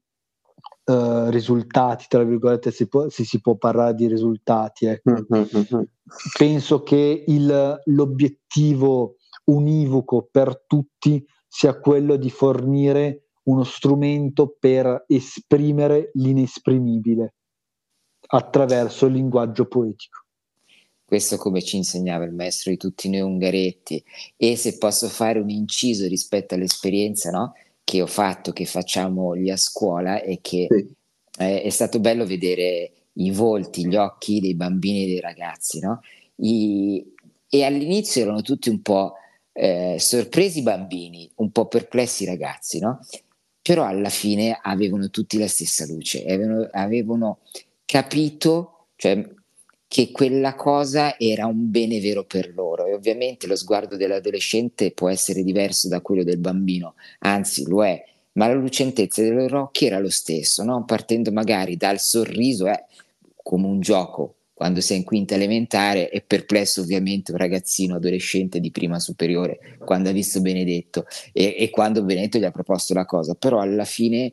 uh, 0.88 1.30
risultati, 1.30 2.06
tra 2.08 2.24
virgolette, 2.24 2.72
se, 2.72 2.88
può, 2.88 3.10
se, 3.10 3.24
si 3.24 3.40
può 3.40 3.56
parlare 3.56 3.94
di 3.94 4.08
risultati. 4.08 4.86
Ecco. 4.86 5.26
Mm-hmm. 5.34 5.82
Penso 6.38 6.84
che 6.84 7.24
il, 7.28 7.82
l'obiettivo 7.86 9.16
univoco 9.46 10.28
per 10.30 10.64
tutti 10.66 11.26
sia 11.48 11.80
quello 11.80 12.16
di 12.16 12.30
fornire 12.30 13.28
uno 13.44 13.64
strumento 13.64 14.56
per 14.60 15.06
esprimere 15.08 16.12
l'inesprimibile 16.14 17.36
attraverso 18.28 19.06
il 19.06 19.14
linguaggio 19.14 19.68
poetico. 19.68 20.26
Questo 21.06 21.38
come 21.38 21.62
ci 21.62 21.78
insegnava 21.78 22.26
il 22.26 22.34
maestro 22.34 22.70
di 22.70 22.76
tutti 22.76 23.10
noi 23.10 23.22
Ungaretti. 23.22 24.04
E 24.36 24.58
se 24.58 24.78
posso 24.78 25.08
fare 25.08 25.40
un 25.40 25.50
inciso 25.50 26.06
rispetto 26.06 26.54
all'esperienza 26.54 27.32
no? 27.32 27.54
Che 27.88 28.02
ho 28.02 28.06
fatto, 28.06 28.52
che 28.52 28.66
facciamo 28.66 29.32
lì 29.32 29.50
a 29.50 29.56
scuola, 29.56 30.22
è 30.22 30.42
che 30.42 30.68
sì. 30.70 30.94
eh, 31.38 31.62
è 31.62 31.70
stato 31.70 32.02
bello 32.02 32.26
vedere 32.26 32.92
i 33.14 33.32
volti, 33.32 33.88
gli 33.88 33.96
occhi 33.96 34.42
dei 34.42 34.56
bambini 34.56 35.04
e 35.04 35.06
dei 35.06 35.20
ragazzi. 35.22 35.80
No? 35.80 36.02
I, 36.36 37.14
e 37.48 37.64
all'inizio 37.64 38.24
erano 38.24 38.42
tutti 38.42 38.68
un 38.68 38.82
po' 38.82 39.14
eh, 39.54 39.96
sorpresi 40.00 40.60
i 40.60 40.64
bambini, 40.64 41.32
un 41.36 41.50
po' 41.52 41.68
perplessi 41.68 42.24
i 42.24 42.26
ragazzi, 42.26 42.80
no? 42.80 43.00
Però 43.62 43.86
alla 43.86 44.10
fine 44.10 44.60
avevano 44.62 45.10
tutti 45.10 45.38
la 45.38 45.48
stessa 45.48 45.86
luce, 45.86 46.26
avevano, 46.26 46.68
avevano 46.70 47.40
capito 47.86 48.88
cioè, 48.98 49.26
che 49.98 50.12
quella 50.12 50.54
cosa 50.54 51.18
era 51.18 51.48
un 51.48 51.72
bene 51.72 52.00
vero 52.00 52.24
per 52.24 52.54
loro. 52.54 52.86
E 52.86 52.94
ovviamente 52.94 53.48
lo 53.48 53.56
sguardo 53.56 53.98
dell'adolescente 53.98 54.92
può 54.92 55.10
essere 55.10 55.42
diverso 55.42 55.88
da 55.88 56.02
quello 56.02 56.24
del 56.24 56.38
bambino, 56.38 56.94
anzi 57.22 57.68
lo 57.68 57.84
è, 57.84 58.06
ma 58.34 58.46
la 58.46 58.54
lucentezza 58.54 59.24
dei 59.24 59.32
loro 59.32 59.64
occhi 59.64 59.88
era 59.88 59.98
lo 59.98 60.12
stesso, 60.12 60.64
no? 60.64 60.86
partendo 60.86 61.32
magari 61.32 61.78
dal 61.78 62.00
sorriso, 62.00 62.68
eh, 62.68 62.86
come 63.42 63.66
un 63.66 63.80
gioco, 63.80 64.36
quando 64.54 64.82
sei 64.82 64.98
in 64.98 65.04
quinta 65.04 65.34
elementare 65.34 66.10
è 66.10 66.22
perplesso 66.22 66.82
ovviamente 66.82 67.32
un 67.32 67.40
ragazzino 67.40 67.96
adolescente 67.96 68.60
di 68.60 68.70
prima 68.70 69.00
superiore 69.00 69.80
quando 69.84 70.10
ha 70.10 70.12
visto 70.12 70.42
Benedetto 70.42 71.08
e, 71.34 71.56
e 71.58 71.72
quando 71.72 72.04
Benedetto 72.04 72.38
gli 72.38 72.46
ha 72.46 72.52
proposto 72.52 72.94
la 72.94 73.06
cosa, 73.06 73.34
però 73.34 73.62
alla 73.62 73.86
fine 73.86 74.32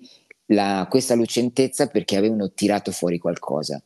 la, 0.48 0.86
questa 0.90 1.14
lucentezza 1.14 1.86
perché 1.86 2.18
avevano 2.18 2.52
tirato 2.52 2.90
fuori 2.92 3.16
qualcosa 3.16 3.82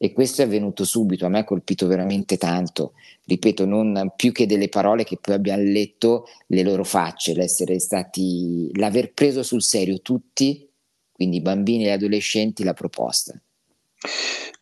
e 0.00 0.12
questo 0.12 0.42
è 0.42 0.44
avvenuto 0.44 0.84
subito, 0.84 1.26
a 1.26 1.28
me 1.28 1.40
ha 1.40 1.44
colpito 1.44 1.88
veramente 1.88 2.36
tanto, 2.36 2.92
ripeto, 3.24 3.66
non 3.66 4.12
più 4.14 4.30
che 4.30 4.46
delle 4.46 4.68
parole 4.68 5.02
che 5.02 5.18
poi 5.20 5.34
abbiamo 5.34 5.64
letto, 5.64 6.26
le 6.46 6.62
loro 6.62 6.84
facce, 6.84 7.34
l'essere 7.34 7.80
stati, 7.80 8.70
l'aver 8.78 9.12
preso 9.12 9.42
sul 9.42 9.62
serio 9.62 10.00
tutti, 10.00 10.66
quindi 11.12 11.40
bambini 11.40 11.86
e 11.86 11.90
adolescenti, 11.90 12.62
la 12.62 12.74
proposta. 12.74 13.38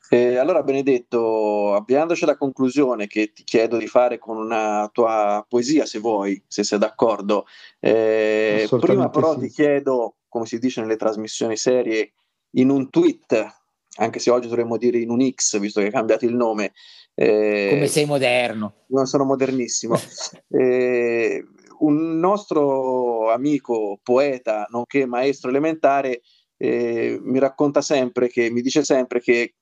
Eh, 0.08 0.36
allora 0.36 0.62
Benedetto, 0.62 1.74
avviandoci 1.74 2.24
alla 2.24 2.38
conclusione 2.38 3.06
che 3.06 3.32
ti 3.32 3.44
chiedo 3.44 3.76
di 3.76 3.88
fare 3.88 4.18
con 4.18 4.38
una 4.38 4.88
tua 4.90 5.44
poesia, 5.46 5.84
se 5.84 5.98
vuoi, 5.98 6.42
se 6.46 6.64
sei 6.64 6.78
d'accordo, 6.78 7.44
eh, 7.78 8.66
prima 8.80 9.10
però 9.10 9.34
sì. 9.34 9.40
ti 9.40 9.48
chiedo, 9.50 10.16
come 10.28 10.46
si 10.46 10.58
dice 10.58 10.80
nelle 10.80 10.96
trasmissioni 10.96 11.56
serie, 11.56 12.12
in 12.52 12.70
un 12.70 12.88
tweet, 12.88 13.64
anche 13.96 14.18
se 14.18 14.30
oggi 14.30 14.48
dovremmo 14.48 14.76
dire 14.76 14.98
in 14.98 15.10
un 15.10 15.28
X, 15.28 15.58
visto 15.58 15.80
che 15.80 15.86
hai 15.86 15.92
cambiato 15.92 16.24
il 16.24 16.34
nome. 16.34 16.72
Eh, 17.14 17.68
come 17.70 17.86
sei 17.86 18.04
moderno. 18.04 18.84
Non 18.88 19.06
sono 19.06 19.24
modernissimo. 19.24 19.96
Eh, 20.48 21.44
un 21.78 22.18
nostro 22.18 23.30
amico, 23.30 23.98
poeta, 24.02 24.66
nonché 24.70 25.04
maestro 25.04 25.50
elementare, 25.50 26.22
eh, 26.56 27.18
mi 27.20 27.38
racconta 27.38 27.82
sempre 27.82 28.28
che, 28.28 28.50
mi 28.50 28.62
dice 28.62 28.82
sempre 28.84 29.20
che 29.20 29.54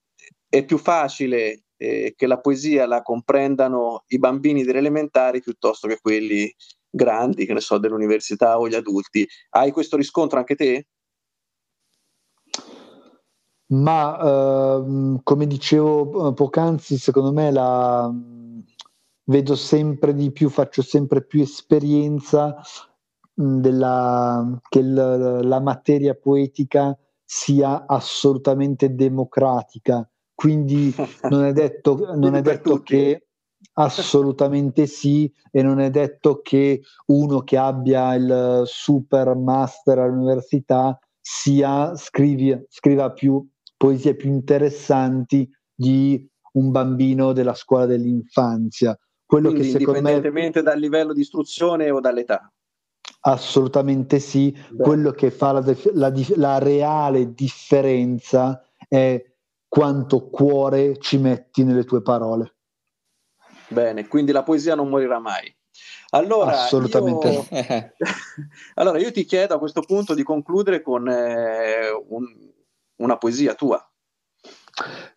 è 0.48 0.64
più 0.64 0.78
facile 0.78 1.64
eh, 1.76 2.14
che 2.16 2.26
la 2.26 2.38
poesia 2.38 2.86
la 2.86 3.02
comprendano 3.02 4.04
i 4.08 4.18
bambini 4.18 4.62
delle 4.62 4.78
elementari 4.78 5.40
piuttosto 5.40 5.88
che 5.88 5.98
quelli 6.00 6.52
grandi, 6.88 7.44
che 7.44 7.52
ne 7.52 7.60
so, 7.60 7.78
dell'università 7.78 8.58
o 8.58 8.68
gli 8.68 8.74
adulti. 8.74 9.26
Hai 9.50 9.72
questo 9.72 9.96
riscontro 9.96 10.38
anche 10.38 10.54
te? 10.54 10.86
Ma 13.74 14.76
ehm, 14.78 15.20
come 15.22 15.46
dicevo 15.46 16.28
eh, 16.28 16.34
poc'anzi, 16.34 16.96
secondo 16.96 17.32
me 17.32 17.50
la, 17.50 18.12
vedo 19.24 19.56
sempre 19.56 20.14
di 20.14 20.30
più, 20.30 20.48
faccio 20.48 20.82
sempre 20.82 21.24
più 21.24 21.42
esperienza 21.42 22.56
della, 23.32 24.60
che 24.68 24.82
l, 24.82 25.40
la 25.46 25.60
materia 25.60 26.14
poetica 26.14 26.96
sia 27.24 27.86
assolutamente 27.86 28.94
democratica. 28.94 30.08
Quindi 30.34 30.94
non 31.30 31.44
è 31.44 31.52
detto, 31.52 32.14
non 32.14 32.34
è 32.36 32.42
detto 32.42 32.80
che 32.80 33.26
assolutamente 33.76 34.86
sì 34.86 35.32
e 35.50 35.62
non 35.62 35.80
è 35.80 35.90
detto 35.90 36.40
che 36.42 36.82
uno 37.06 37.40
che 37.40 37.56
abbia 37.56 38.14
il 38.14 38.62
super 38.66 39.34
master 39.34 39.98
all'università 39.98 40.96
sia, 41.20 41.96
scrivi, 41.96 42.66
scriva 42.68 43.10
più 43.10 43.44
poesie 43.76 44.14
più 44.14 44.30
interessanti 44.30 45.48
di 45.74 46.28
un 46.52 46.70
bambino 46.70 47.32
della 47.32 47.54
scuola 47.54 47.86
dell'infanzia. 47.86 48.98
Quello 49.24 49.50
Quindi, 49.50 49.72
che 49.72 49.78
secondo 49.78 49.98
indipendentemente 49.98 50.58
me, 50.60 50.64
dal 50.64 50.78
livello 50.78 51.12
di 51.12 51.20
istruzione 51.20 51.90
o 51.90 52.00
dall'età. 52.00 52.52
Assolutamente 53.20 54.20
sì. 54.20 54.56
Beh. 54.70 54.82
Quello 54.82 55.10
che 55.12 55.30
fa 55.30 55.52
la, 55.52 55.76
la, 55.94 56.12
la 56.36 56.58
reale 56.58 57.32
differenza 57.32 58.62
è 58.86 59.22
quanto 59.66 60.28
cuore 60.28 60.98
ci 60.98 61.18
metti 61.18 61.64
nelle 61.64 61.84
tue 61.84 62.02
parole. 62.02 62.54
Bene, 63.68 64.06
quindi 64.06 64.30
la 64.30 64.42
poesia 64.42 64.74
non 64.74 64.88
morirà 64.88 65.18
mai. 65.18 65.52
Allora, 66.10 66.62
Assolutamente 66.62 67.28
io... 67.28 67.46
allora, 68.74 68.98
io 68.98 69.10
ti 69.10 69.24
chiedo 69.24 69.54
a 69.54 69.58
questo 69.58 69.80
punto 69.80 70.14
di 70.14 70.22
concludere 70.22 70.80
con 70.80 71.08
eh, 71.08 71.88
un, 72.08 72.24
una 72.96 73.16
poesia 73.16 73.54
tua. 73.54 73.80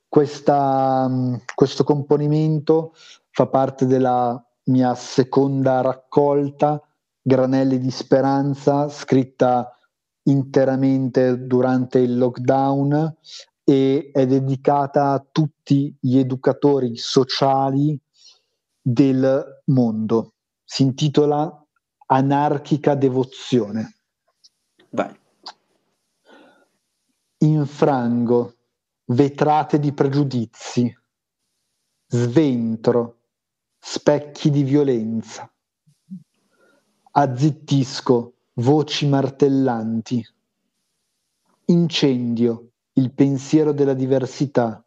Questa, 0.07 1.09
questo 1.53 1.83
componimento 1.83 2.93
fa 3.29 3.47
parte 3.47 3.85
della 3.85 4.41
mia 4.65 4.95
seconda 4.95 5.81
raccolta, 5.81 6.81
Granelli 7.21 7.77
di 7.77 7.91
Speranza, 7.91 8.89
scritta 8.89 9.71
interamente 10.23 11.45
durante 11.45 11.99
il 11.99 12.17
lockdown 12.17 13.15
e 13.63 14.11
è 14.13 14.25
dedicata 14.25 15.11
a 15.11 15.25
tutti 15.29 15.95
gli 15.99 16.17
educatori 16.17 16.95
sociali 16.95 17.99
del 18.81 19.61
mondo. 19.65 20.33
Si 20.63 20.83
intitola 20.83 21.65
Anarchica 22.07 22.95
devozione. 22.95 23.96
Infrango 27.39 28.55
vetrate 29.05 29.77
di 29.77 29.93
pregiudizi, 29.93 30.91
sventro 32.07 33.19
specchi 33.77 34.49
di 34.49 34.63
violenza, 34.63 35.47
azzittisco 37.11 38.33
voci 38.53 39.07
martellanti, 39.07 40.25
incendio 41.65 42.71
il 42.93 43.13
pensiero 43.13 43.71
della 43.71 43.93
diversità, 43.93 44.83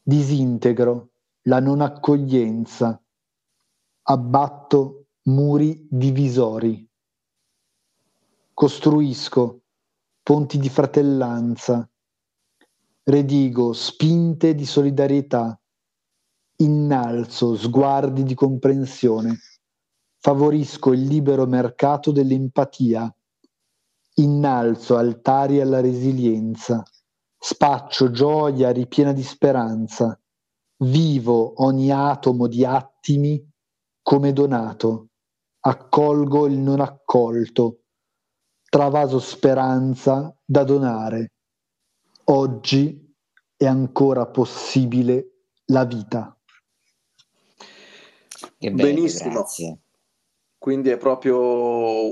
disintegro 0.00 1.10
la 1.42 1.60
non 1.60 1.82
accoglienza, 1.82 2.98
abbatto 4.04 5.08
muri 5.24 5.86
divisori, 5.90 6.88
costruisco 8.54 9.59
ponti 10.30 10.58
di 10.58 10.68
fratellanza, 10.68 11.90
redigo 13.02 13.72
spinte 13.72 14.54
di 14.54 14.64
solidarietà, 14.64 15.60
innalzo 16.58 17.56
sguardi 17.56 18.22
di 18.22 18.34
comprensione, 18.34 19.40
favorisco 20.20 20.92
il 20.92 21.02
libero 21.02 21.46
mercato 21.46 22.12
dell'empatia, 22.12 23.12
innalzo 24.18 24.96
altari 24.96 25.60
alla 25.60 25.80
resilienza, 25.80 26.80
spaccio 27.36 28.12
gioia 28.12 28.70
ripiena 28.70 29.12
di 29.12 29.24
speranza, 29.24 30.16
vivo 30.84 31.64
ogni 31.64 31.90
atomo 31.90 32.46
di 32.46 32.64
attimi 32.64 33.44
come 34.00 34.32
donato, 34.32 35.08
accolgo 35.58 36.46
il 36.46 36.56
non 36.56 36.78
accolto, 36.78 37.79
travaso 38.70 39.18
speranza 39.18 40.34
da 40.42 40.62
donare. 40.62 41.32
Oggi 42.24 43.14
è 43.56 43.66
ancora 43.66 44.24
possibile 44.26 45.32
la 45.66 45.84
vita. 45.84 46.34
Che 48.58 48.70
bello, 48.70 48.88
Benissimo. 48.88 49.32
Grazie. 49.32 49.78
Quindi 50.56 50.90
è 50.90 50.96
proprio 50.96 52.10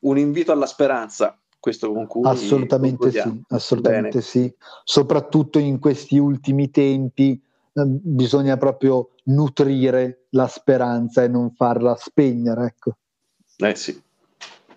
un 0.00 0.18
invito 0.18 0.52
alla 0.52 0.66
speranza. 0.66 1.38
Questo 1.58 1.92
con 1.92 2.06
cui 2.06 2.22
assolutamente 2.24 3.10
sì, 3.10 3.42
assolutamente 3.48 4.20
sì. 4.20 4.54
Soprattutto 4.84 5.58
in 5.58 5.78
questi 5.78 6.18
ultimi 6.18 6.70
tempi 6.70 7.40
eh, 7.72 7.84
bisogna 7.84 8.56
proprio 8.56 9.10
nutrire 9.24 10.26
la 10.30 10.46
speranza 10.46 11.22
e 11.22 11.28
non 11.28 11.52
farla 11.52 11.96
spegnere. 11.96 12.66
Ecco. 12.66 12.96
Eh 13.58 13.74
sì, 13.74 14.00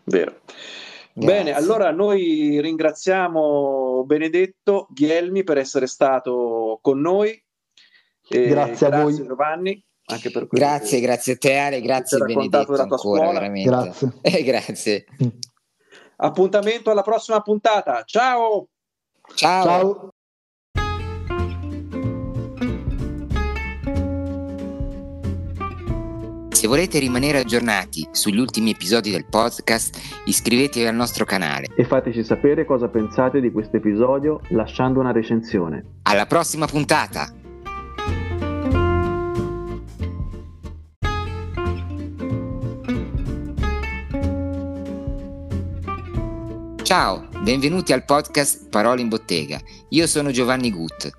vero. 0.05 0.39
Grazie. 1.13 1.43
Bene, 1.43 1.53
allora 1.53 1.91
noi 1.91 2.59
ringraziamo 2.61 4.03
Benedetto 4.05 4.87
Ghielmi 4.91 5.43
per 5.43 5.57
essere 5.57 5.87
stato 5.87 6.79
con 6.81 6.99
noi. 7.01 7.31
E 8.31 8.47
grazie 8.47 8.87
a 8.87 8.89
grazie 8.89 9.03
voi. 9.17 9.27
Giovanni. 9.27 9.83
Anche 10.05 10.31
per 10.31 10.47
grazie, 10.47 10.99
che, 10.99 11.05
grazie 11.05 11.33
a 11.33 11.37
te 11.37 11.57
Ale, 11.57 11.81
grazie 11.81 12.17
Benedetto 12.17 12.57
ancora, 12.57 12.97
scuola. 12.97 13.31
veramente. 13.31 13.69
Grazie. 13.69 14.13
Eh, 14.21 14.43
grazie. 14.43 15.05
Appuntamento 16.17 16.91
alla 16.91 17.03
prossima 17.03 17.41
puntata. 17.41 18.03
Ciao! 18.05 18.67
Ciao! 19.35 19.63
Ciao. 19.63 20.08
Se 26.59 26.67
volete 26.67 26.99
rimanere 26.99 27.37
aggiornati 27.37 28.05
sugli 28.11 28.37
ultimi 28.37 28.71
episodi 28.71 29.11
del 29.11 29.23
podcast, 29.23 30.25
iscrivetevi 30.25 30.85
al 30.85 30.93
nostro 30.93 31.23
canale. 31.23 31.67
E 31.73 31.85
fateci 31.85 32.21
sapere 32.21 32.65
cosa 32.65 32.89
pensate 32.89 33.39
di 33.39 33.49
questo 33.49 33.77
episodio 33.77 34.41
lasciando 34.49 34.99
una 34.99 35.13
recensione. 35.13 35.99
Alla 36.01 36.25
prossima 36.25 36.65
puntata! 36.65 37.33
Ciao, 46.81 47.29
benvenuti 47.41 47.93
al 47.93 48.03
podcast 48.03 48.67
Parole 48.67 48.99
in 48.99 49.07
Bottega. 49.07 49.57
Io 49.91 50.05
sono 50.07 50.31
Giovanni 50.31 50.71
Gut. 50.71 51.09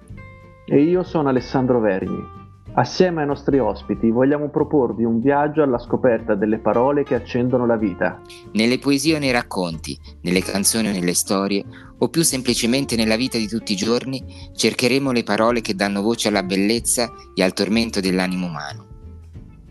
E 0.67 0.83
io 0.83 1.03
sono 1.03 1.31
Alessandro 1.31 1.81
Vergni. 1.81 2.40
Assieme 2.73 3.23
ai 3.23 3.27
nostri 3.27 3.59
ospiti 3.59 4.11
vogliamo 4.11 4.49
proporvi 4.49 5.03
un 5.03 5.21
viaggio 5.21 5.63
alla 5.63 5.79
scoperta 5.79 6.37
delle 6.37 6.59
parole 6.59 7.03
che 7.03 7.17
accendono 7.17 7.67
la 7.67 7.77
vita. 7.77 8.21
Nelle 8.53 8.79
poesie 8.79 9.17
o 9.17 9.19
nei 9.19 9.33
racconti, 9.33 9.99
nelle 10.23 10.41
canzoni 10.41 10.89
o 10.89 10.93
nelle 10.93 11.15
storie, 11.15 11.65
o 11.99 12.09
più 12.09 12.23
semplicemente 12.23 12.95
nella 12.95 13.17
vita 13.17 13.39
di 13.39 13.49
tutti 13.49 13.73
i 13.73 13.77
giorni, 13.77 14.23
cercheremo 14.55 15.11
le 15.11 15.25
parole 15.25 15.61
che 15.61 15.75
danno 15.75 16.01
voce 16.01 16.29
alla 16.29 16.45
bellezza 16.45 17.11
e 17.35 17.43
al 17.43 17.53
tormento 17.53 18.01
dell'animo 18.01 18.47
umano. 18.47 18.87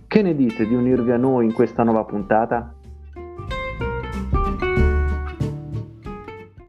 Che 0.05 0.21
ne 0.21 0.35
dite 0.35 0.67
di 0.67 0.73
unirvi 0.73 1.11
a 1.11 1.17
noi 1.17 1.45
in 1.45 1.53
questa 1.53 1.83
nuova 1.83 2.03
puntata? 2.03 2.78